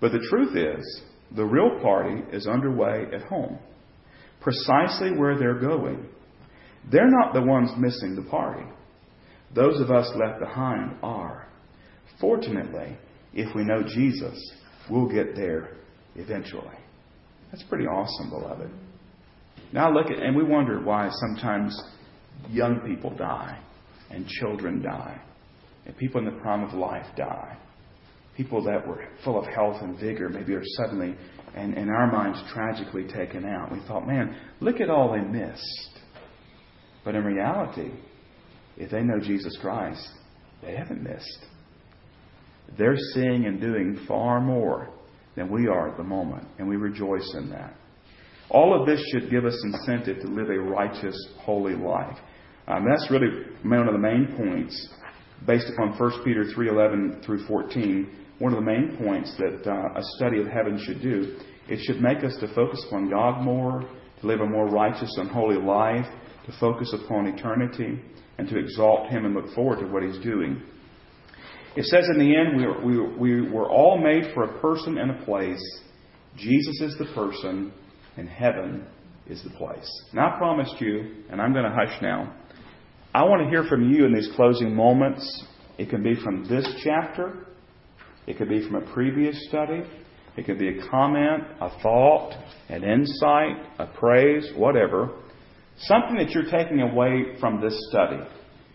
[0.00, 1.02] But the truth is,
[1.34, 3.58] the real party is underway at home,
[4.40, 6.06] precisely where they're going.
[6.90, 8.64] They're not the ones missing the party.
[9.54, 11.48] Those of us left behind are.
[12.20, 12.96] Fortunately,
[13.32, 14.38] if we know Jesus,
[14.90, 15.76] we'll get there
[16.14, 16.76] eventually.
[17.50, 18.70] That's pretty awesome, beloved.
[19.72, 21.80] Now look at, and we wonder why sometimes
[22.50, 23.58] young people die,
[24.10, 25.20] and children die,
[25.84, 27.56] and people in the prime of life die.
[28.36, 31.16] People that were full of health and vigor maybe are suddenly,
[31.54, 33.72] and in our minds, tragically taken out.
[33.72, 35.90] We thought, man, look at all they missed.
[37.04, 37.92] But in reality,
[38.76, 40.06] if they know Jesus Christ,
[40.62, 41.46] they haven't missed.
[42.76, 44.90] They're seeing and doing far more
[45.34, 47.74] than we are at the moment, and we rejoice in that.
[48.50, 52.16] All of this should give us incentive to live a righteous, holy life.
[52.68, 54.88] Um, that's really one of the main points,
[55.46, 58.08] based upon 1 Peter 3:11 through 14.
[58.38, 61.38] One of the main points that uh, a study of heaven should do.
[61.68, 63.80] It should make us to focus upon God more,
[64.20, 66.06] to live a more righteous and holy life,
[66.46, 68.00] to focus upon eternity,
[68.38, 70.62] and to exalt Him and look forward to what He's doing.
[71.76, 75.10] It says in the end, we we, we were all made for a person and
[75.10, 75.62] a place.
[76.36, 77.72] Jesus is the person,
[78.16, 78.86] and heaven
[79.28, 79.90] is the place.
[80.12, 82.34] Now, I promised you, and I'm going to hush now,
[83.14, 85.44] I want to hear from you in these closing moments.
[85.78, 87.46] It can be from this chapter,
[88.26, 89.82] it could be from a previous study,
[90.36, 92.34] it could be a comment, a thought,
[92.68, 95.10] an insight, a praise, whatever.
[95.78, 98.18] Something that you're taking away from this study.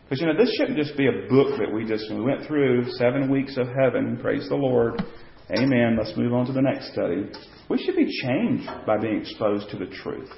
[0.04, 2.90] Because, you know, this shouldn't just be a book that we just, we went through
[2.98, 5.02] seven weeks of heaven, praise the Lord,
[5.52, 7.30] amen, let's move on to the next study.
[7.70, 10.30] We should be changed by being exposed to the truth.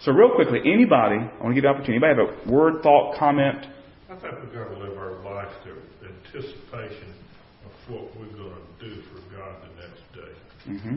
[0.00, 2.82] So, real quickly, anybody, I want to give you the opportunity, anybody have a word,
[2.82, 3.66] thought, comment?
[4.10, 7.14] I think we've got to live our life to anticipation
[7.64, 10.32] of what we're going to do for God the next day.
[10.68, 10.96] Mm-hmm.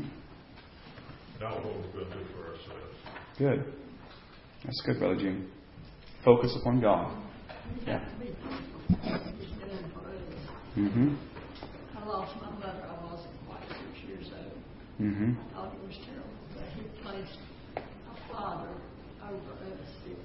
[1.39, 2.95] Not what we're going to do for ourselves.
[3.38, 3.74] Good.
[4.63, 5.49] That's good, Brother Jim.
[6.26, 7.15] Focus upon God.
[7.86, 8.03] Yeah.
[10.78, 11.15] Mm-hmm.
[11.95, 14.57] I lost my mother, I wasn't quite six years old.
[14.98, 15.38] Mm-hmm.
[15.38, 17.38] I thought it was terrible, but he placed
[17.78, 18.74] a father
[19.22, 20.18] over us that,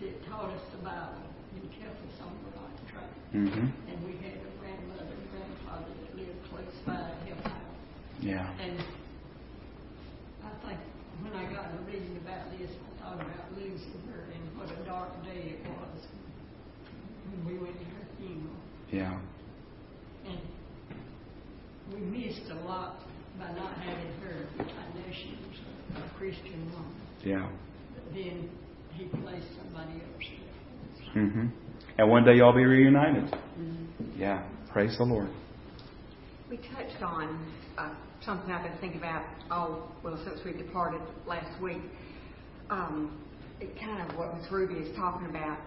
[0.00, 1.20] that taught us the Bible
[1.52, 3.12] and kept us on the right track.
[3.36, 3.68] Mm-hmm.
[3.92, 7.76] And we had a grandmother and grandfather that lived close by and helped out.
[8.20, 8.48] Yeah.
[8.56, 8.80] And
[10.40, 10.80] I think
[11.20, 14.80] when I got to reading about this, I thought about losing her and what a
[14.88, 16.08] dark day it was
[17.28, 18.56] when we went to her funeral.
[18.90, 19.20] Yeah.
[20.24, 20.40] And
[21.92, 23.00] we missed a lot
[23.38, 25.58] by not having her, which I know she was
[25.96, 26.94] a, a Christian woman.
[27.24, 27.48] Yeah.
[27.94, 28.50] But then
[28.94, 30.24] he placed somebody else
[31.14, 31.22] there.
[31.22, 31.46] Mm-hmm.
[31.98, 33.24] And one day y'all be reunited.
[33.24, 34.20] Mm-hmm.
[34.20, 34.46] Yeah.
[34.72, 35.28] Praise the Lord.
[36.50, 41.60] We touched on uh, something I've been thinking about all well since we departed last
[41.60, 41.80] week.
[42.70, 43.22] Um,
[43.60, 45.58] it kind of what Miss Ruby is talking about.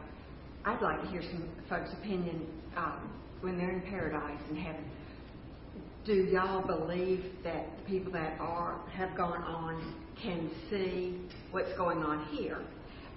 [0.66, 2.48] I'd like to hear some folks' opinion
[2.78, 3.12] um,
[3.42, 4.86] when they're in paradise in heaven.
[6.10, 12.26] Do y'all believe that people that are have gone on can see what's going on
[12.36, 12.66] here?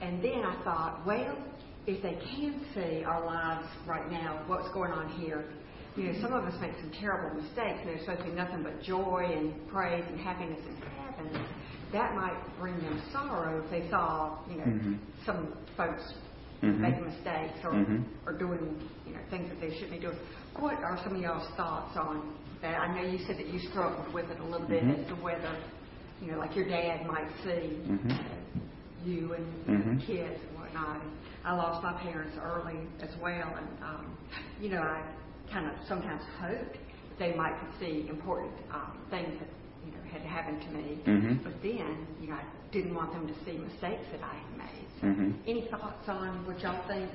[0.02, 1.38] And then I thought, well,
[1.86, 5.46] if they can see our lives right now, what's going on here,
[5.96, 8.62] you know, some of us make some terrible mistakes, and there's supposed to be nothing
[8.62, 11.46] but joy and praise and happiness in heaven.
[11.94, 14.98] That might bring them sorrow if they saw, you know, Mhm.
[15.24, 16.12] some folks
[16.62, 16.76] Mhm.
[16.76, 18.04] making mistakes or Mhm.
[18.26, 20.18] or doing, you know, things that they shouldn't be doing.
[20.56, 22.80] What are some of y'all's thoughts on that?
[22.80, 25.02] I know you said that you struggled with it a little bit Mhm.
[25.02, 25.56] as to whether,
[26.20, 28.10] you know, like your dad might see Mhm.
[28.12, 28.14] uh,
[29.04, 30.06] you and Mhm.
[30.06, 31.02] kids and whatnot.
[31.02, 31.10] And
[31.44, 34.16] I lost my parents early as well, and um,
[34.60, 35.02] you know, I
[35.52, 36.78] kind of sometimes hoped
[37.18, 39.48] they might could see important um, things that
[39.84, 40.98] you know, had happened to me.
[41.04, 41.42] Mhm.
[41.44, 44.86] But then, you know, I didn't want them to see mistakes that I had made.
[45.00, 45.34] So Mhm.
[45.46, 47.10] Any thoughts on what y'all think?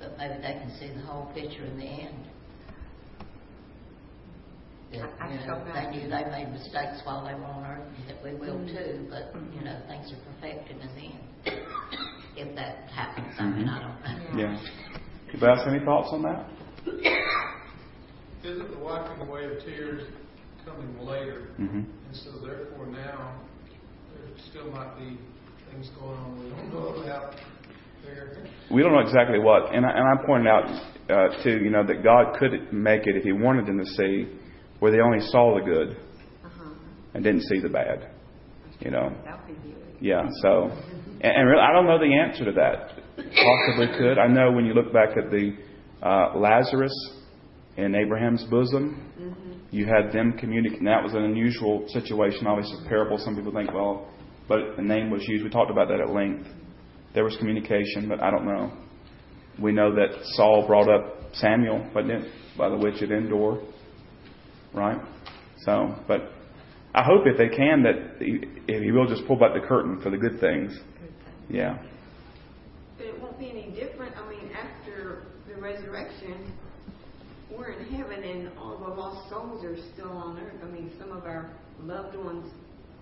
[0.00, 2.28] But maybe they can see the whole picture in the end.
[4.92, 7.86] That, I- I you know, they knew they made mistakes while they were on earth,
[7.98, 8.76] and that we will Mm-hmm.
[8.76, 11.66] too, but, you know, things are perfected in the end.
[12.38, 14.06] If that happens, I mean, I don't know.
[14.06, 14.38] Mm-hmm.
[14.38, 14.60] Yeah.
[15.30, 16.46] Anybody else any thoughts on that?
[18.44, 20.04] Isn't the wiping away of tears
[20.64, 21.48] coming later?
[21.56, 23.40] hmm And so therefore now,
[24.14, 25.18] there still might be
[25.72, 27.34] things going on we don't know about
[28.04, 28.36] there.
[28.70, 30.64] We don't know exactly what, and I, and I pointed out
[31.10, 34.28] uh, too, you know, that God could make it if He wanted them to see,
[34.80, 35.96] where they only saw the good
[36.44, 36.70] Uh-huh.
[37.14, 38.10] and didn't see the bad.
[38.80, 39.96] You know, That would be good.
[40.00, 40.22] yeah.
[40.42, 40.70] So,
[41.20, 42.92] and, and really, I don't know the answer to that.
[43.16, 44.18] Possibly could.
[44.18, 45.56] I know when you look back at the
[46.02, 46.94] uh, Lazarus
[47.76, 49.02] in Abraham's bosom,
[49.70, 50.78] you had them communicate.
[50.84, 52.46] That was an unusual situation.
[52.46, 53.18] Obviously, a parable.
[53.18, 54.06] Some people think, well,
[54.48, 55.42] but the name was used.
[55.44, 56.46] We talked about that at length.
[57.14, 58.72] There was communication, but I don't know.
[59.60, 62.26] We know that Saul brought up Samuel, wasn't
[62.56, 63.58] by the witch at Endor,
[64.72, 65.00] right?
[65.64, 66.32] So, but
[66.94, 70.00] I hope if they can that he, if he will just pull back the curtain
[70.00, 70.78] for the good things.
[71.48, 71.78] Yeah.
[72.96, 76.52] But it won't be any different, I mean, after the resurrection,
[77.56, 80.60] we're in heaven and all of our lost souls are still on earth.
[80.62, 81.50] I mean, some of our
[81.80, 82.52] loved ones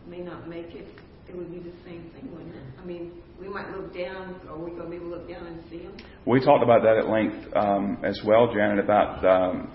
[0.06, 0.86] may not make it.
[1.28, 2.62] It would be the same thing, wouldn't it?
[2.80, 5.62] I mean, we might look down, or we gonna be able to look down and
[5.68, 5.96] see them?
[6.24, 9.72] We talked about that at length um, as well, Janet, about um,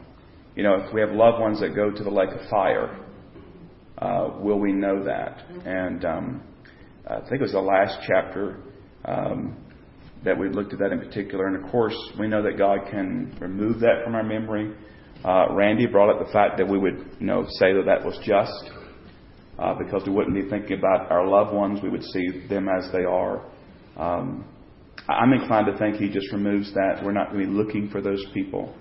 [0.56, 3.00] you know if we have loved ones that go to the lake of fire,
[3.98, 5.44] uh, will we know that?
[5.66, 6.44] And um,
[7.08, 8.58] I think it was the last chapter
[9.06, 9.56] um,
[10.24, 11.48] that we looked at that in particular.
[11.48, 14.74] And of course, we know that God can remove that from our memory.
[15.24, 18.18] Uh, Randy brought up the fact that we would you know say that that was
[18.24, 18.78] just.
[19.60, 22.92] Uh, because we wouldn't be thinking about our loved ones, we would see them as
[22.92, 23.46] they are.
[23.96, 24.44] Um,
[25.08, 27.02] I'm inclined to think he just removes that.
[27.04, 28.74] We're not going to be looking for those people.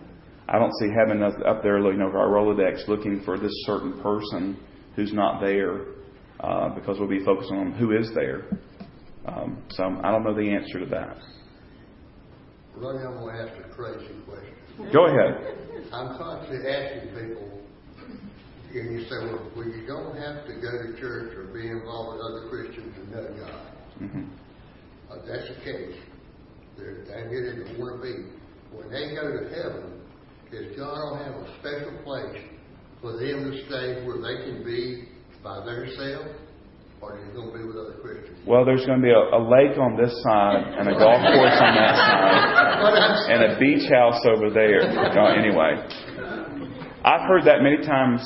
[0.51, 4.01] I don't see heaven up up there, you know, our Rolodex looking for this certain
[4.03, 4.59] person
[4.97, 5.85] who's not there,
[6.41, 8.43] uh, because we'll be focusing on who is there.
[9.27, 11.19] Um, so I don't know the answer to that.
[12.77, 14.93] Ronnie, I'm gonna ask a crazy question.
[14.93, 15.87] Go ahead.
[15.93, 17.61] I'm constantly asking people,
[18.75, 22.17] and you say, well, well, you don't have to go to church or be involved
[22.17, 23.73] with other Christians to know God.
[23.99, 24.23] hmm
[25.11, 25.97] Uh, that's the case.
[26.77, 28.31] They're, they get to want to be.
[28.75, 30.00] When they go to heaven,
[30.51, 32.43] does God have a special place
[33.01, 35.09] for them to stay where they can be
[35.43, 36.35] by themselves?
[37.01, 38.39] Or are they going to be with other Christians?
[38.47, 41.57] Well, there's going to be a, a lake on this side and a golf course
[41.57, 44.83] on that side and a beach house over there.
[45.39, 45.81] Anyway,
[47.05, 48.21] I've heard that many times,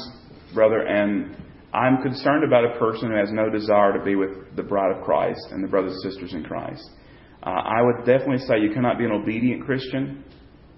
[0.54, 1.36] brother, and
[1.72, 5.04] I'm concerned about a person who has no desire to be with the bride of
[5.04, 6.82] Christ and the brothers and sisters in Christ.
[7.44, 10.24] Uh, I would definitely say you cannot be an obedient Christian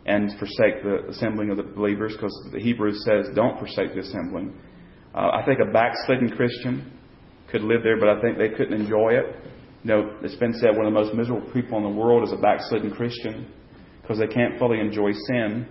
[0.07, 4.57] and forsake the assembling of the believers because the Hebrews says don't forsake the assembling.
[5.15, 6.93] Uh, I think a backslidden Christian
[7.51, 9.37] could live there, but I think they couldn't enjoy it.
[9.83, 12.33] You know, it's been said one of the most miserable people in the world is
[12.33, 13.53] a backslidden Christian
[14.01, 15.67] because they can't fully enjoy sin,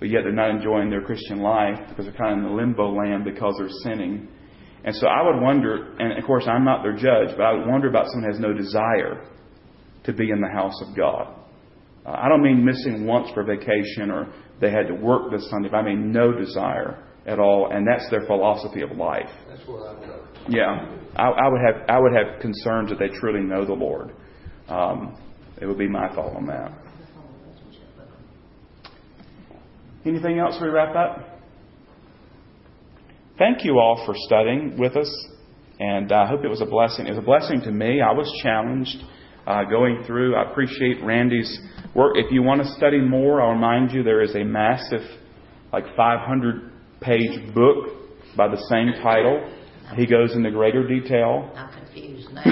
[0.00, 2.92] but yet they're not enjoying their Christian life because they're kind of in the limbo
[2.92, 4.28] land because they're sinning.
[4.84, 7.66] And so I would wonder, and of course I'm not their judge, but I would
[7.66, 9.28] wonder about someone who has no desire
[10.04, 11.34] to be in the house of God.
[12.06, 15.68] Uh, I don't mean missing once for vacation or they had to work this Sunday,
[15.70, 19.28] but I mean no desire at all, and that's their philosophy of life.
[19.48, 20.20] That's what I've done.
[20.48, 24.12] Yeah, I, I would have I would have concerns that they truly know the Lord.
[24.68, 25.18] Um,
[25.60, 26.72] it would be my thought on that.
[30.04, 31.40] Anything else we wrap up?
[33.38, 35.28] Thank you all for studying with us,
[35.80, 37.06] and I hope it was a blessing.
[37.06, 38.00] It was a blessing to me.
[38.00, 39.02] I was challenged
[39.46, 40.36] uh, going through.
[40.36, 41.58] I appreciate Randy's
[41.94, 42.16] work.
[42.16, 45.02] If you want to study more, I'll remind you there is a massive,
[45.72, 47.88] like 500 page book
[48.36, 49.52] by the same title.
[49.94, 51.52] He goes into greater detail.
[51.54, 52.42] I'm confused now.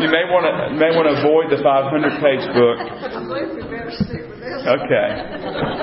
[0.00, 2.78] You may want to may want to avoid the 500 page book.
[2.80, 4.64] I believe we better stick with this.
[4.64, 5.08] Okay.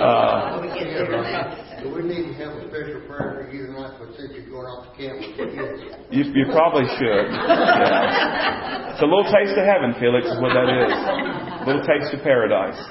[0.02, 1.84] Uh, we get through that.
[1.84, 2.67] Do we need to
[3.18, 5.38] have a special prayer for you tonight, but since you're going off the camp with
[5.38, 5.82] the kids?
[6.12, 7.26] you, you probably should.
[7.34, 8.84] Yeah.
[8.98, 10.90] It's a little taste of heaven, Felix, is what that is.
[10.90, 12.82] A little taste of paradise.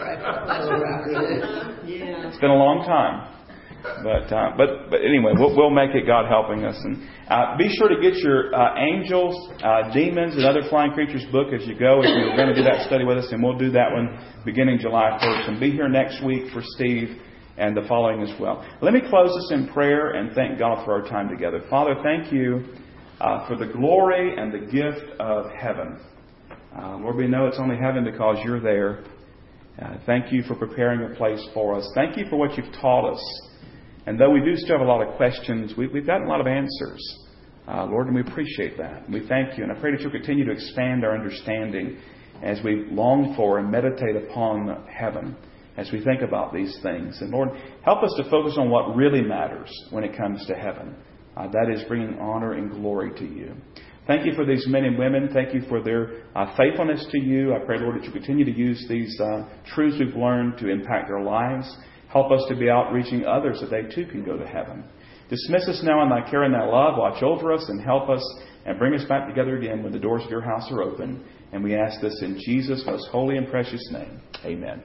[1.82, 2.30] Yeah.
[2.30, 3.34] It's been a long time.
[3.82, 6.78] But, uh, but, but anyway, we'll, we'll make it God helping us.
[6.78, 11.24] And uh, be sure to get your uh, angels, uh, demons, and other flying creatures
[11.32, 12.02] book as you go.
[12.02, 14.78] If you're going to do that study with us, and we'll do that one beginning
[14.78, 15.48] July 1st.
[15.50, 17.18] And be here next week for Steve
[17.58, 18.66] and the following as well.
[18.82, 21.62] Let me close this in prayer and thank God for our time together.
[21.70, 22.64] Father, thank you
[23.20, 25.98] uh, for the glory and the gift of heaven.
[26.76, 29.04] Uh, Lord, we know it's only heaven because you're there.
[29.80, 31.90] Uh, thank you for preparing a place for us.
[31.94, 33.40] Thank you for what you've taught us.
[34.06, 36.40] And though we do still have a lot of questions, we, we've gotten a lot
[36.40, 37.18] of answers.
[37.66, 39.08] Uh, Lord, and we appreciate that.
[39.10, 39.64] We thank you.
[39.64, 41.98] And I pray that you'll continue to expand our understanding
[42.42, 45.36] as we long for and meditate upon heaven,
[45.76, 47.18] as we think about these things.
[47.20, 47.50] And Lord,
[47.82, 50.94] help us to focus on what really matters when it comes to heaven.
[51.36, 53.54] Uh, that is bringing honor and glory to you.
[54.06, 55.28] Thank you for these men and women.
[55.32, 57.54] Thank you for their uh, faithfulness to you.
[57.54, 61.08] I pray, Lord, that you continue to use these uh, truths we've learned to impact
[61.08, 61.76] their lives.
[62.08, 64.84] Help us to be out reaching others that they too can go to heaven.
[65.28, 66.94] Dismiss us now in thy care and thy love.
[66.96, 68.22] Watch over us and help us
[68.64, 71.24] and bring us back together again when the doors of your house are open.
[71.52, 74.20] And we ask this in Jesus' most holy and precious name.
[74.44, 74.82] Amen.